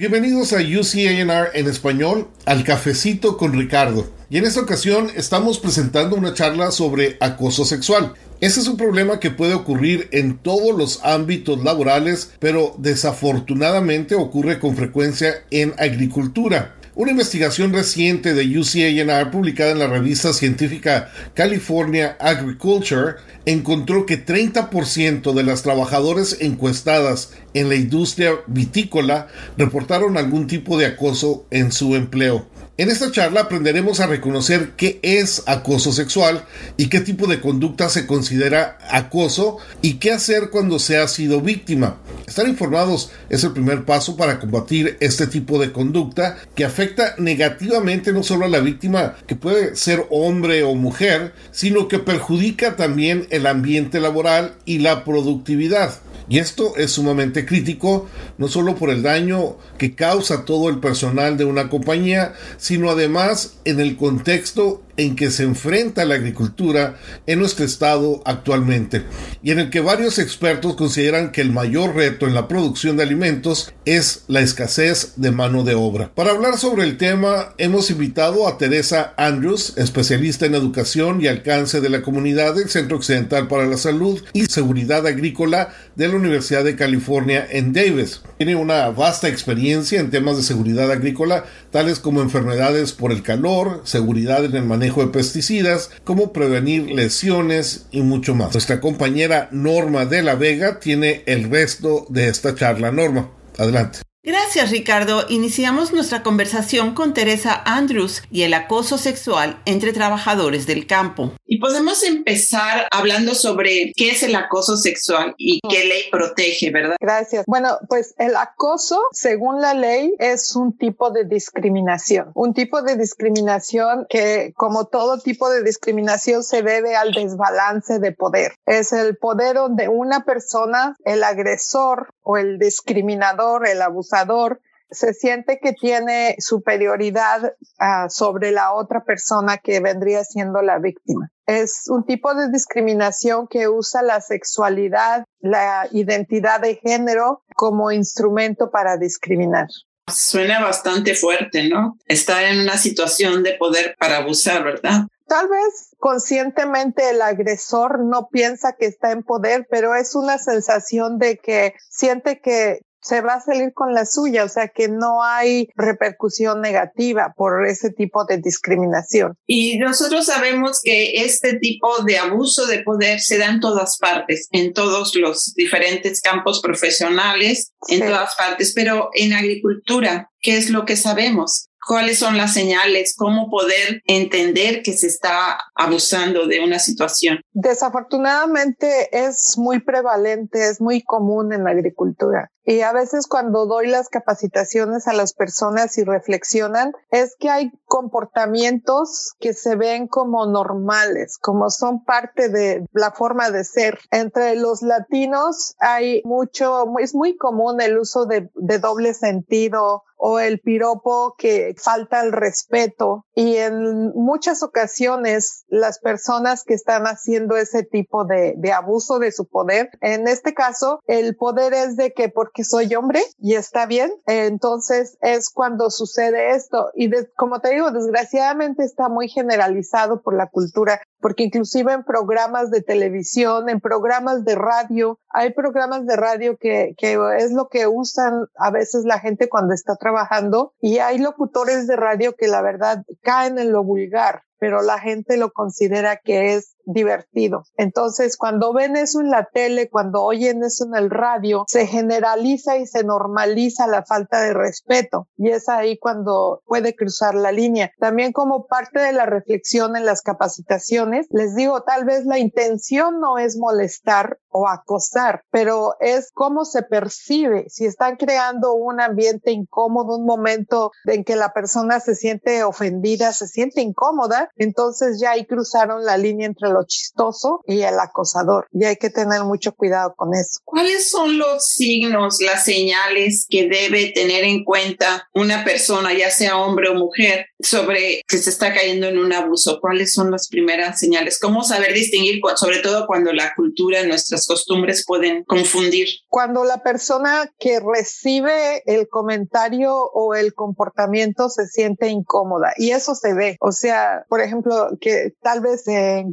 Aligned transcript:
Bienvenidos 0.00 0.54
a 0.54 0.60
UCANR 0.60 1.50
en 1.52 1.66
español, 1.68 2.28
al 2.46 2.64
cafecito 2.64 3.36
con 3.36 3.52
Ricardo. 3.52 4.10
Y 4.30 4.38
en 4.38 4.46
esta 4.46 4.62
ocasión 4.62 5.10
estamos 5.14 5.58
presentando 5.58 6.16
una 6.16 6.32
charla 6.32 6.70
sobre 6.70 7.18
acoso 7.20 7.66
sexual. 7.66 8.14
Ese 8.40 8.60
es 8.60 8.66
un 8.66 8.78
problema 8.78 9.20
que 9.20 9.30
puede 9.30 9.52
ocurrir 9.52 10.08
en 10.12 10.38
todos 10.38 10.74
los 10.74 11.00
ámbitos 11.04 11.62
laborales, 11.62 12.32
pero 12.38 12.74
desafortunadamente 12.78 14.14
ocurre 14.14 14.58
con 14.58 14.74
frecuencia 14.74 15.44
en 15.50 15.74
agricultura. 15.76 16.76
Una 17.00 17.12
investigación 17.12 17.72
reciente 17.72 18.34
de 18.34 18.58
UCANR 18.58 19.30
publicada 19.30 19.70
en 19.70 19.78
la 19.78 19.86
revista 19.86 20.34
científica 20.34 21.10
California 21.32 22.18
Agriculture 22.20 23.14
encontró 23.46 24.04
que 24.04 24.22
30% 24.22 25.32
de 25.32 25.42
las 25.42 25.62
trabajadoras 25.62 26.36
encuestadas 26.40 27.32
en 27.54 27.70
la 27.70 27.76
industria 27.76 28.32
vitícola 28.48 29.28
reportaron 29.56 30.18
algún 30.18 30.46
tipo 30.46 30.76
de 30.76 30.84
acoso 30.84 31.46
en 31.50 31.72
su 31.72 31.96
empleo. 31.96 32.46
En 32.76 32.90
esta 32.90 33.10
charla 33.10 33.40
aprenderemos 33.40 34.00
a 34.00 34.06
reconocer 34.06 34.72
qué 34.76 35.00
es 35.02 35.42
acoso 35.46 35.92
sexual 35.92 36.44
y 36.76 36.90
qué 36.90 37.00
tipo 37.00 37.26
de 37.26 37.40
conducta 37.40 37.88
se 37.88 38.06
considera 38.06 38.76
acoso 38.90 39.56
y 39.80 39.94
qué 39.94 40.12
hacer 40.12 40.50
cuando 40.50 40.78
se 40.78 40.98
ha 40.98 41.08
sido 41.08 41.40
víctima. 41.40 41.96
Estar 42.30 42.46
informados 42.46 43.10
es 43.28 43.42
el 43.42 43.50
primer 43.50 43.84
paso 43.84 44.16
para 44.16 44.38
combatir 44.38 44.96
este 45.00 45.26
tipo 45.26 45.58
de 45.58 45.72
conducta 45.72 46.38
que 46.54 46.64
afecta 46.64 47.16
negativamente 47.18 48.12
no 48.12 48.22
solo 48.22 48.44
a 48.44 48.48
la 48.48 48.60
víctima, 48.60 49.16
que 49.26 49.34
puede 49.34 49.74
ser 49.74 50.06
hombre 50.10 50.62
o 50.62 50.76
mujer, 50.76 51.32
sino 51.50 51.88
que 51.88 51.98
perjudica 51.98 52.76
también 52.76 53.26
el 53.30 53.48
ambiente 53.48 53.98
laboral 53.98 54.54
y 54.64 54.78
la 54.78 55.02
productividad. 55.02 55.92
Y 56.28 56.38
esto 56.38 56.76
es 56.76 56.92
sumamente 56.92 57.44
crítico, 57.44 58.06
no 58.38 58.46
solo 58.46 58.76
por 58.76 58.90
el 58.90 59.02
daño 59.02 59.56
que 59.76 59.96
causa 59.96 60.44
todo 60.44 60.68
el 60.68 60.78
personal 60.78 61.36
de 61.36 61.44
una 61.44 61.68
compañía, 61.68 62.34
sino 62.58 62.90
además 62.90 63.54
en 63.64 63.80
el 63.80 63.96
contexto 63.96 64.82
en 65.00 65.16
que 65.16 65.30
se 65.30 65.44
enfrenta 65.44 66.04
la 66.04 66.16
agricultura 66.16 66.96
en 67.26 67.38
nuestro 67.38 67.64
estado 67.64 68.20
actualmente 68.26 69.04
y 69.42 69.50
en 69.50 69.58
el 69.58 69.70
que 69.70 69.80
varios 69.80 70.18
expertos 70.18 70.76
consideran 70.76 71.32
que 71.32 71.40
el 71.40 71.52
mayor 71.52 71.94
reto 71.94 72.26
en 72.26 72.34
la 72.34 72.48
producción 72.48 72.98
de 72.98 73.04
alimentos 73.04 73.72
es 73.86 74.24
la 74.28 74.40
escasez 74.40 75.14
de 75.16 75.30
mano 75.30 75.64
de 75.64 75.74
obra. 75.74 76.12
Para 76.14 76.32
hablar 76.32 76.58
sobre 76.58 76.84
el 76.84 76.98
tema 76.98 77.54
hemos 77.56 77.90
invitado 77.90 78.46
a 78.46 78.58
Teresa 78.58 79.14
Andrews, 79.16 79.72
especialista 79.78 80.44
en 80.44 80.54
educación 80.54 81.22
y 81.22 81.28
alcance 81.28 81.80
de 81.80 81.88
la 81.88 82.02
comunidad 82.02 82.54
del 82.54 82.68
Centro 82.68 82.98
Occidental 82.98 83.48
para 83.48 83.66
la 83.66 83.78
Salud 83.78 84.22
y 84.34 84.46
Seguridad 84.46 85.06
Agrícola 85.06 85.74
de 85.96 86.08
la 86.08 86.16
Universidad 86.16 86.62
de 86.62 86.76
California 86.76 87.46
en 87.50 87.72
Davis. 87.72 88.20
Tiene 88.36 88.56
una 88.56 88.90
vasta 88.90 89.28
experiencia 89.28 89.98
en 89.98 90.10
temas 90.10 90.36
de 90.36 90.42
seguridad 90.42 90.90
agrícola, 90.90 91.44
tales 91.70 92.00
como 92.00 92.20
enfermedades 92.20 92.92
por 92.92 93.12
el 93.12 93.22
calor, 93.22 93.80
seguridad 93.84 94.44
en 94.44 94.56
el 94.56 94.64
manejo 94.64 94.89
de 94.90 95.08
pesticidas, 95.08 95.90
cómo 96.04 96.32
prevenir 96.32 96.90
lesiones 96.90 97.86
y 97.90 98.02
mucho 98.02 98.34
más. 98.34 98.52
Nuestra 98.52 98.80
compañera 98.80 99.48
Norma 99.52 100.04
de 100.06 100.22
la 100.22 100.34
Vega 100.34 100.80
tiene 100.80 101.22
el 101.26 101.50
resto 101.50 102.06
de 102.08 102.28
esta 102.28 102.54
charla. 102.54 102.92
Norma, 102.92 103.30
adelante. 103.58 104.00
Gracias, 104.22 104.70
Ricardo. 104.70 105.24
Iniciamos 105.30 105.94
nuestra 105.94 106.22
conversación 106.22 106.94
con 106.94 107.14
Teresa 107.14 107.62
Andrews 107.64 108.22
y 108.30 108.42
el 108.42 108.52
acoso 108.52 108.98
sexual 108.98 109.62
entre 109.64 109.94
trabajadores 109.94 110.66
del 110.66 110.86
campo. 110.86 111.32
Y 111.46 111.58
podemos 111.58 112.02
empezar 112.02 112.86
hablando 112.90 113.34
sobre 113.34 113.92
qué 113.96 114.10
es 114.10 114.22
el 114.22 114.36
acoso 114.36 114.76
sexual 114.76 115.34
y 115.38 115.60
qué 115.66 115.86
ley 115.86 116.02
protege, 116.12 116.70
¿verdad? 116.70 116.96
Gracias. 117.00 117.44
Bueno, 117.46 117.78
pues 117.88 118.14
el 118.18 118.36
acoso, 118.36 119.00
según 119.12 119.62
la 119.62 119.72
ley, 119.72 120.12
es 120.18 120.54
un 120.54 120.76
tipo 120.76 121.10
de 121.10 121.24
discriminación. 121.24 122.30
Un 122.34 122.52
tipo 122.52 122.82
de 122.82 122.96
discriminación 122.96 124.06
que, 124.10 124.52
como 124.54 124.84
todo 124.84 125.18
tipo 125.18 125.48
de 125.48 125.62
discriminación, 125.62 126.42
se 126.42 126.62
debe 126.62 126.94
al 126.94 127.12
desbalance 127.12 127.98
de 127.98 128.12
poder. 128.12 128.52
Es 128.66 128.92
el 128.92 129.16
poder 129.16 129.56
donde 129.56 129.88
una 129.88 130.26
persona, 130.26 130.94
el 131.06 131.24
agresor 131.24 132.12
o 132.30 132.36
el 132.36 132.58
discriminador, 132.58 133.66
el 133.66 133.82
abusador, 133.82 134.60
se 134.90 135.14
siente 135.14 135.58
que 135.62 135.72
tiene 135.72 136.36
superioridad 136.38 137.54
ah, 137.78 138.08
sobre 138.08 138.50
la 138.50 138.72
otra 138.72 139.04
persona 139.04 139.58
que 139.58 139.80
vendría 139.80 140.24
siendo 140.24 140.62
la 140.62 140.78
víctima. 140.78 141.30
Es 141.46 141.84
un 141.88 142.04
tipo 142.04 142.34
de 142.34 142.50
discriminación 142.50 143.46
que 143.48 143.68
usa 143.68 144.02
la 144.02 144.20
sexualidad, 144.20 145.24
la 145.40 145.88
identidad 145.92 146.60
de 146.60 146.76
género 146.76 147.42
como 147.54 147.92
instrumento 147.92 148.70
para 148.70 148.96
discriminar. 148.96 149.68
Suena 150.08 150.60
bastante 150.60 151.14
fuerte, 151.14 151.68
¿no? 151.68 151.96
Está 152.06 152.50
en 152.50 152.60
una 152.60 152.76
situación 152.76 153.44
de 153.44 153.52
poder 153.52 153.94
para 153.98 154.18
abusar, 154.18 154.64
¿verdad? 154.64 155.06
Tal 155.30 155.46
vez 155.46 155.94
conscientemente 156.00 157.08
el 157.08 157.22
agresor 157.22 158.04
no 158.04 158.28
piensa 158.32 158.74
que 158.76 158.86
está 158.86 159.12
en 159.12 159.22
poder, 159.22 159.64
pero 159.70 159.94
es 159.94 160.16
una 160.16 160.38
sensación 160.38 161.20
de 161.20 161.36
que 161.36 161.74
siente 161.88 162.40
que 162.40 162.80
se 163.00 163.20
va 163.20 163.34
a 163.34 163.40
salir 163.40 163.72
con 163.72 163.94
la 163.94 164.06
suya, 164.06 164.42
o 164.42 164.48
sea 164.48 164.66
que 164.66 164.88
no 164.88 165.22
hay 165.22 165.68
repercusión 165.76 166.60
negativa 166.60 167.32
por 167.36 167.64
ese 167.64 167.92
tipo 167.92 168.24
de 168.24 168.38
discriminación. 168.38 169.36
Y 169.46 169.78
nosotros 169.78 170.26
sabemos 170.26 170.80
que 170.82 171.22
este 171.22 171.60
tipo 171.60 172.02
de 172.02 172.18
abuso 172.18 172.66
de 172.66 172.82
poder 172.82 173.20
se 173.20 173.38
da 173.38 173.50
en 173.50 173.60
todas 173.60 173.98
partes, 173.98 174.48
en 174.50 174.72
todos 174.72 175.14
los 175.14 175.54
diferentes 175.54 176.20
campos 176.20 176.60
profesionales, 176.60 177.72
en 177.86 178.00
todas 178.00 178.34
partes, 178.34 178.72
pero 178.74 179.10
en 179.14 179.32
agricultura, 179.32 180.28
¿qué 180.40 180.56
es 180.56 180.70
lo 180.70 180.84
que 180.84 180.96
sabemos? 180.96 181.69
Cuáles 181.86 182.18
son 182.18 182.36
las 182.36 182.54
señales, 182.54 183.14
cómo 183.16 183.50
poder 183.50 184.02
entender 184.06 184.82
que 184.82 184.92
se 184.92 185.06
está 185.06 185.58
abusando 185.74 186.46
de 186.46 186.60
una 186.60 186.78
situación. 186.78 187.40
Desafortunadamente 187.52 189.08
es 189.26 189.56
muy 189.58 189.80
prevalente, 189.80 190.68
es 190.68 190.80
muy 190.80 191.02
común 191.02 191.52
en 191.52 191.64
la 191.64 191.70
agricultura. 191.70 192.50
Y 192.62 192.82
a 192.82 192.92
veces 192.92 193.26
cuando 193.26 193.66
doy 193.66 193.88
las 193.88 194.08
capacitaciones 194.08 195.08
a 195.08 195.12
las 195.12 195.32
personas 195.32 195.96
y 195.98 196.04
reflexionan, 196.04 196.92
es 197.10 197.34
que 197.38 197.48
hay 197.48 197.72
comportamientos 197.86 199.34
que 199.40 199.54
se 199.54 199.76
ven 199.76 200.06
como 200.06 200.46
normales, 200.46 201.38
como 201.40 201.70
son 201.70 202.04
parte 202.04 202.48
de 202.48 202.86
la 202.92 203.10
forma 203.10 203.50
de 203.50 203.64
ser. 203.64 203.98
Entre 204.10 204.54
los 204.56 204.82
latinos 204.82 205.74
hay 205.80 206.22
mucho, 206.24 206.84
es 206.98 207.14
muy 207.14 207.36
común 207.36 207.80
el 207.80 207.98
uso 207.98 208.26
de, 208.26 208.50
de 208.54 208.78
doble 208.78 209.14
sentido 209.14 210.04
o 210.20 210.38
el 210.38 210.60
piropo 210.60 211.34
que 211.38 211.74
falta 211.76 212.20
el 212.20 212.32
respeto. 212.32 213.24
Y 213.34 213.56
en 213.56 214.12
muchas 214.14 214.62
ocasiones 214.62 215.64
las 215.68 215.98
personas 215.98 216.62
que 216.62 216.74
están 216.74 217.04
haciendo 217.04 217.56
ese 217.56 217.82
tipo 217.82 218.24
de, 218.24 218.54
abuso 218.72 219.18
de 219.18 219.32
su 219.32 219.46
poder, 219.46 219.90
en 220.00 220.28
este 220.28 220.54
caso, 220.54 221.00
el 221.06 221.36
poder 221.36 221.72
es 221.72 221.96
de 221.96 222.12
que 222.12 222.28
porque 222.28 222.64
soy 222.64 222.94
hombre 222.94 223.22
y 223.38 223.54
está 223.54 223.86
bien, 223.86 224.12
entonces 224.26 225.16
es 225.22 225.50
cuando 225.50 225.90
sucede 225.90 226.50
esto. 226.54 226.90
Y 226.94 227.10
como 227.36 227.60
te 227.60 227.70
digo, 227.70 227.90
desgraciadamente 227.90 228.84
está 228.84 229.08
muy 229.08 229.28
generalizado 229.28 230.20
por 230.22 230.36
la 230.36 230.48
cultura, 230.48 231.00
porque 231.20 231.44
inclusive 231.44 231.92
en 231.92 232.04
programas 232.04 232.70
de 232.70 232.82
televisión, 232.82 233.68
en 233.68 233.80
programas 233.80 234.44
de 234.44 234.54
radio, 234.54 235.18
hay 235.28 235.52
programas 235.52 236.06
de 236.06 236.16
radio 236.16 236.56
que, 236.56 236.94
que 236.96 237.18
es 237.38 237.52
lo 237.52 237.68
que 237.68 237.86
usan 237.86 238.46
a 238.56 238.70
veces 238.70 239.04
la 239.04 239.20
gente 239.20 239.48
cuando 239.48 239.74
está 239.74 239.96
trabajando 239.96 240.74
y 240.80 240.98
hay 240.98 241.18
locutores 241.18 241.86
de 241.86 241.96
radio 241.96 242.34
que 242.36 242.48
la 242.48 242.62
verdad 242.62 243.04
caen 243.22 243.58
en 243.58 243.72
lo 243.72 243.84
vulgar, 243.84 244.42
pero 244.58 244.82
la 244.82 244.98
gente 244.98 245.36
lo 245.36 245.52
considera 245.52 246.16
que 246.16 246.54
es 246.54 246.76
divertido. 246.84 247.64
Entonces, 247.76 248.36
cuando 248.36 248.72
ven 248.72 248.96
eso 248.96 249.20
en 249.20 249.30
la 249.30 249.48
tele, 249.52 249.88
cuando 249.88 250.22
oyen 250.22 250.62
eso 250.62 250.84
en 250.86 250.94
el 250.94 251.10
radio, 251.10 251.64
se 251.68 251.86
generaliza 251.86 252.76
y 252.76 252.86
se 252.86 253.04
normaliza 253.04 253.86
la 253.86 254.04
falta 254.04 254.40
de 254.40 254.54
respeto. 254.54 255.28
Y 255.36 255.50
es 255.50 255.68
ahí 255.68 255.98
cuando 255.98 256.62
puede 256.66 256.94
cruzar 256.94 257.34
la 257.34 257.52
línea. 257.52 257.90
También 257.98 258.32
como 258.32 258.66
parte 258.66 259.00
de 259.00 259.12
la 259.12 259.26
reflexión 259.26 259.96
en 259.96 260.04
las 260.04 260.22
capacitaciones, 260.22 261.26
les 261.30 261.54
digo, 261.54 261.82
tal 261.82 262.04
vez 262.04 262.24
la 262.26 262.38
intención 262.38 263.20
no 263.20 263.38
es 263.38 263.56
molestar 263.56 264.38
o 264.48 264.68
acosar, 264.68 265.42
pero 265.50 265.94
es 266.00 266.30
cómo 266.32 266.64
se 266.64 266.82
percibe. 266.82 267.66
Si 267.68 267.86
están 267.86 268.16
creando 268.16 268.74
un 268.74 269.00
ambiente 269.00 269.52
incómodo, 269.52 270.16
un 270.16 270.26
momento 270.26 270.90
en 271.04 271.24
que 271.24 271.36
la 271.36 271.52
persona 271.52 272.00
se 272.00 272.14
siente 272.14 272.64
ofendida, 272.64 273.32
se 273.32 273.46
siente 273.46 273.80
incómoda, 273.80 274.50
entonces 274.56 275.20
ya 275.20 275.32
ahí 275.32 275.46
cruzaron 275.46 276.04
la 276.04 276.16
línea 276.16 276.46
entre 276.46 276.69
lo 276.70 276.84
chistoso 276.86 277.60
y 277.66 277.82
el 277.82 277.98
acosador. 277.98 278.66
Y 278.72 278.84
hay 278.84 278.96
que 278.96 279.10
tener 279.10 279.42
mucho 279.44 279.72
cuidado 279.72 280.14
con 280.16 280.34
eso. 280.34 280.60
¿Cuáles 280.64 281.10
son 281.10 281.38
los 281.38 281.66
signos, 281.66 282.40
las 282.40 282.64
señales 282.64 283.46
que 283.48 283.68
debe 283.68 284.12
tener 284.14 284.44
en 284.44 284.64
cuenta 284.64 285.28
una 285.34 285.64
persona, 285.64 286.12
ya 286.14 286.30
sea 286.30 286.58
hombre 286.58 286.88
o 286.88 286.94
mujer, 286.94 287.46
sobre 287.60 288.22
que 288.26 288.38
se 288.38 288.50
está 288.50 288.72
cayendo 288.72 289.08
en 289.08 289.18
un 289.18 289.32
abuso? 289.32 289.78
¿Cuáles 289.80 290.12
son 290.12 290.30
las 290.30 290.48
primeras 290.48 290.98
señales? 290.98 291.38
¿Cómo 291.38 291.62
saber 291.62 291.92
distinguir, 291.92 292.40
sobre 292.56 292.78
todo 292.78 293.06
cuando 293.06 293.32
la 293.32 293.52
cultura, 293.54 294.02
nuestras 294.04 294.46
costumbres 294.46 295.04
pueden 295.06 295.44
confundir? 295.44 296.08
Cuando 296.28 296.64
la 296.64 296.82
persona 296.82 297.50
que 297.58 297.80
recibe 297.80 298.82
el 298.86 299.08
comentario 299.08 299.94
o 300.12 300.34
el 300.34 300.54
comportamiento 300.54 301.48
se 301.48 301.66
siente 301.66 302.08
incómoda 302.08 302.72
y 302.76 302.90
eso 302.90 303.14
se 303.14 303.34
ve. 303.34 303.56
O 303.60 303.72
sea, 303.72 304.24
por 304.28 304.40
ejemplo, 304.40 304.90
que 305.00 305.34
tal 305.42 305.60
vez 305.60 305.84
se 305.84 306.24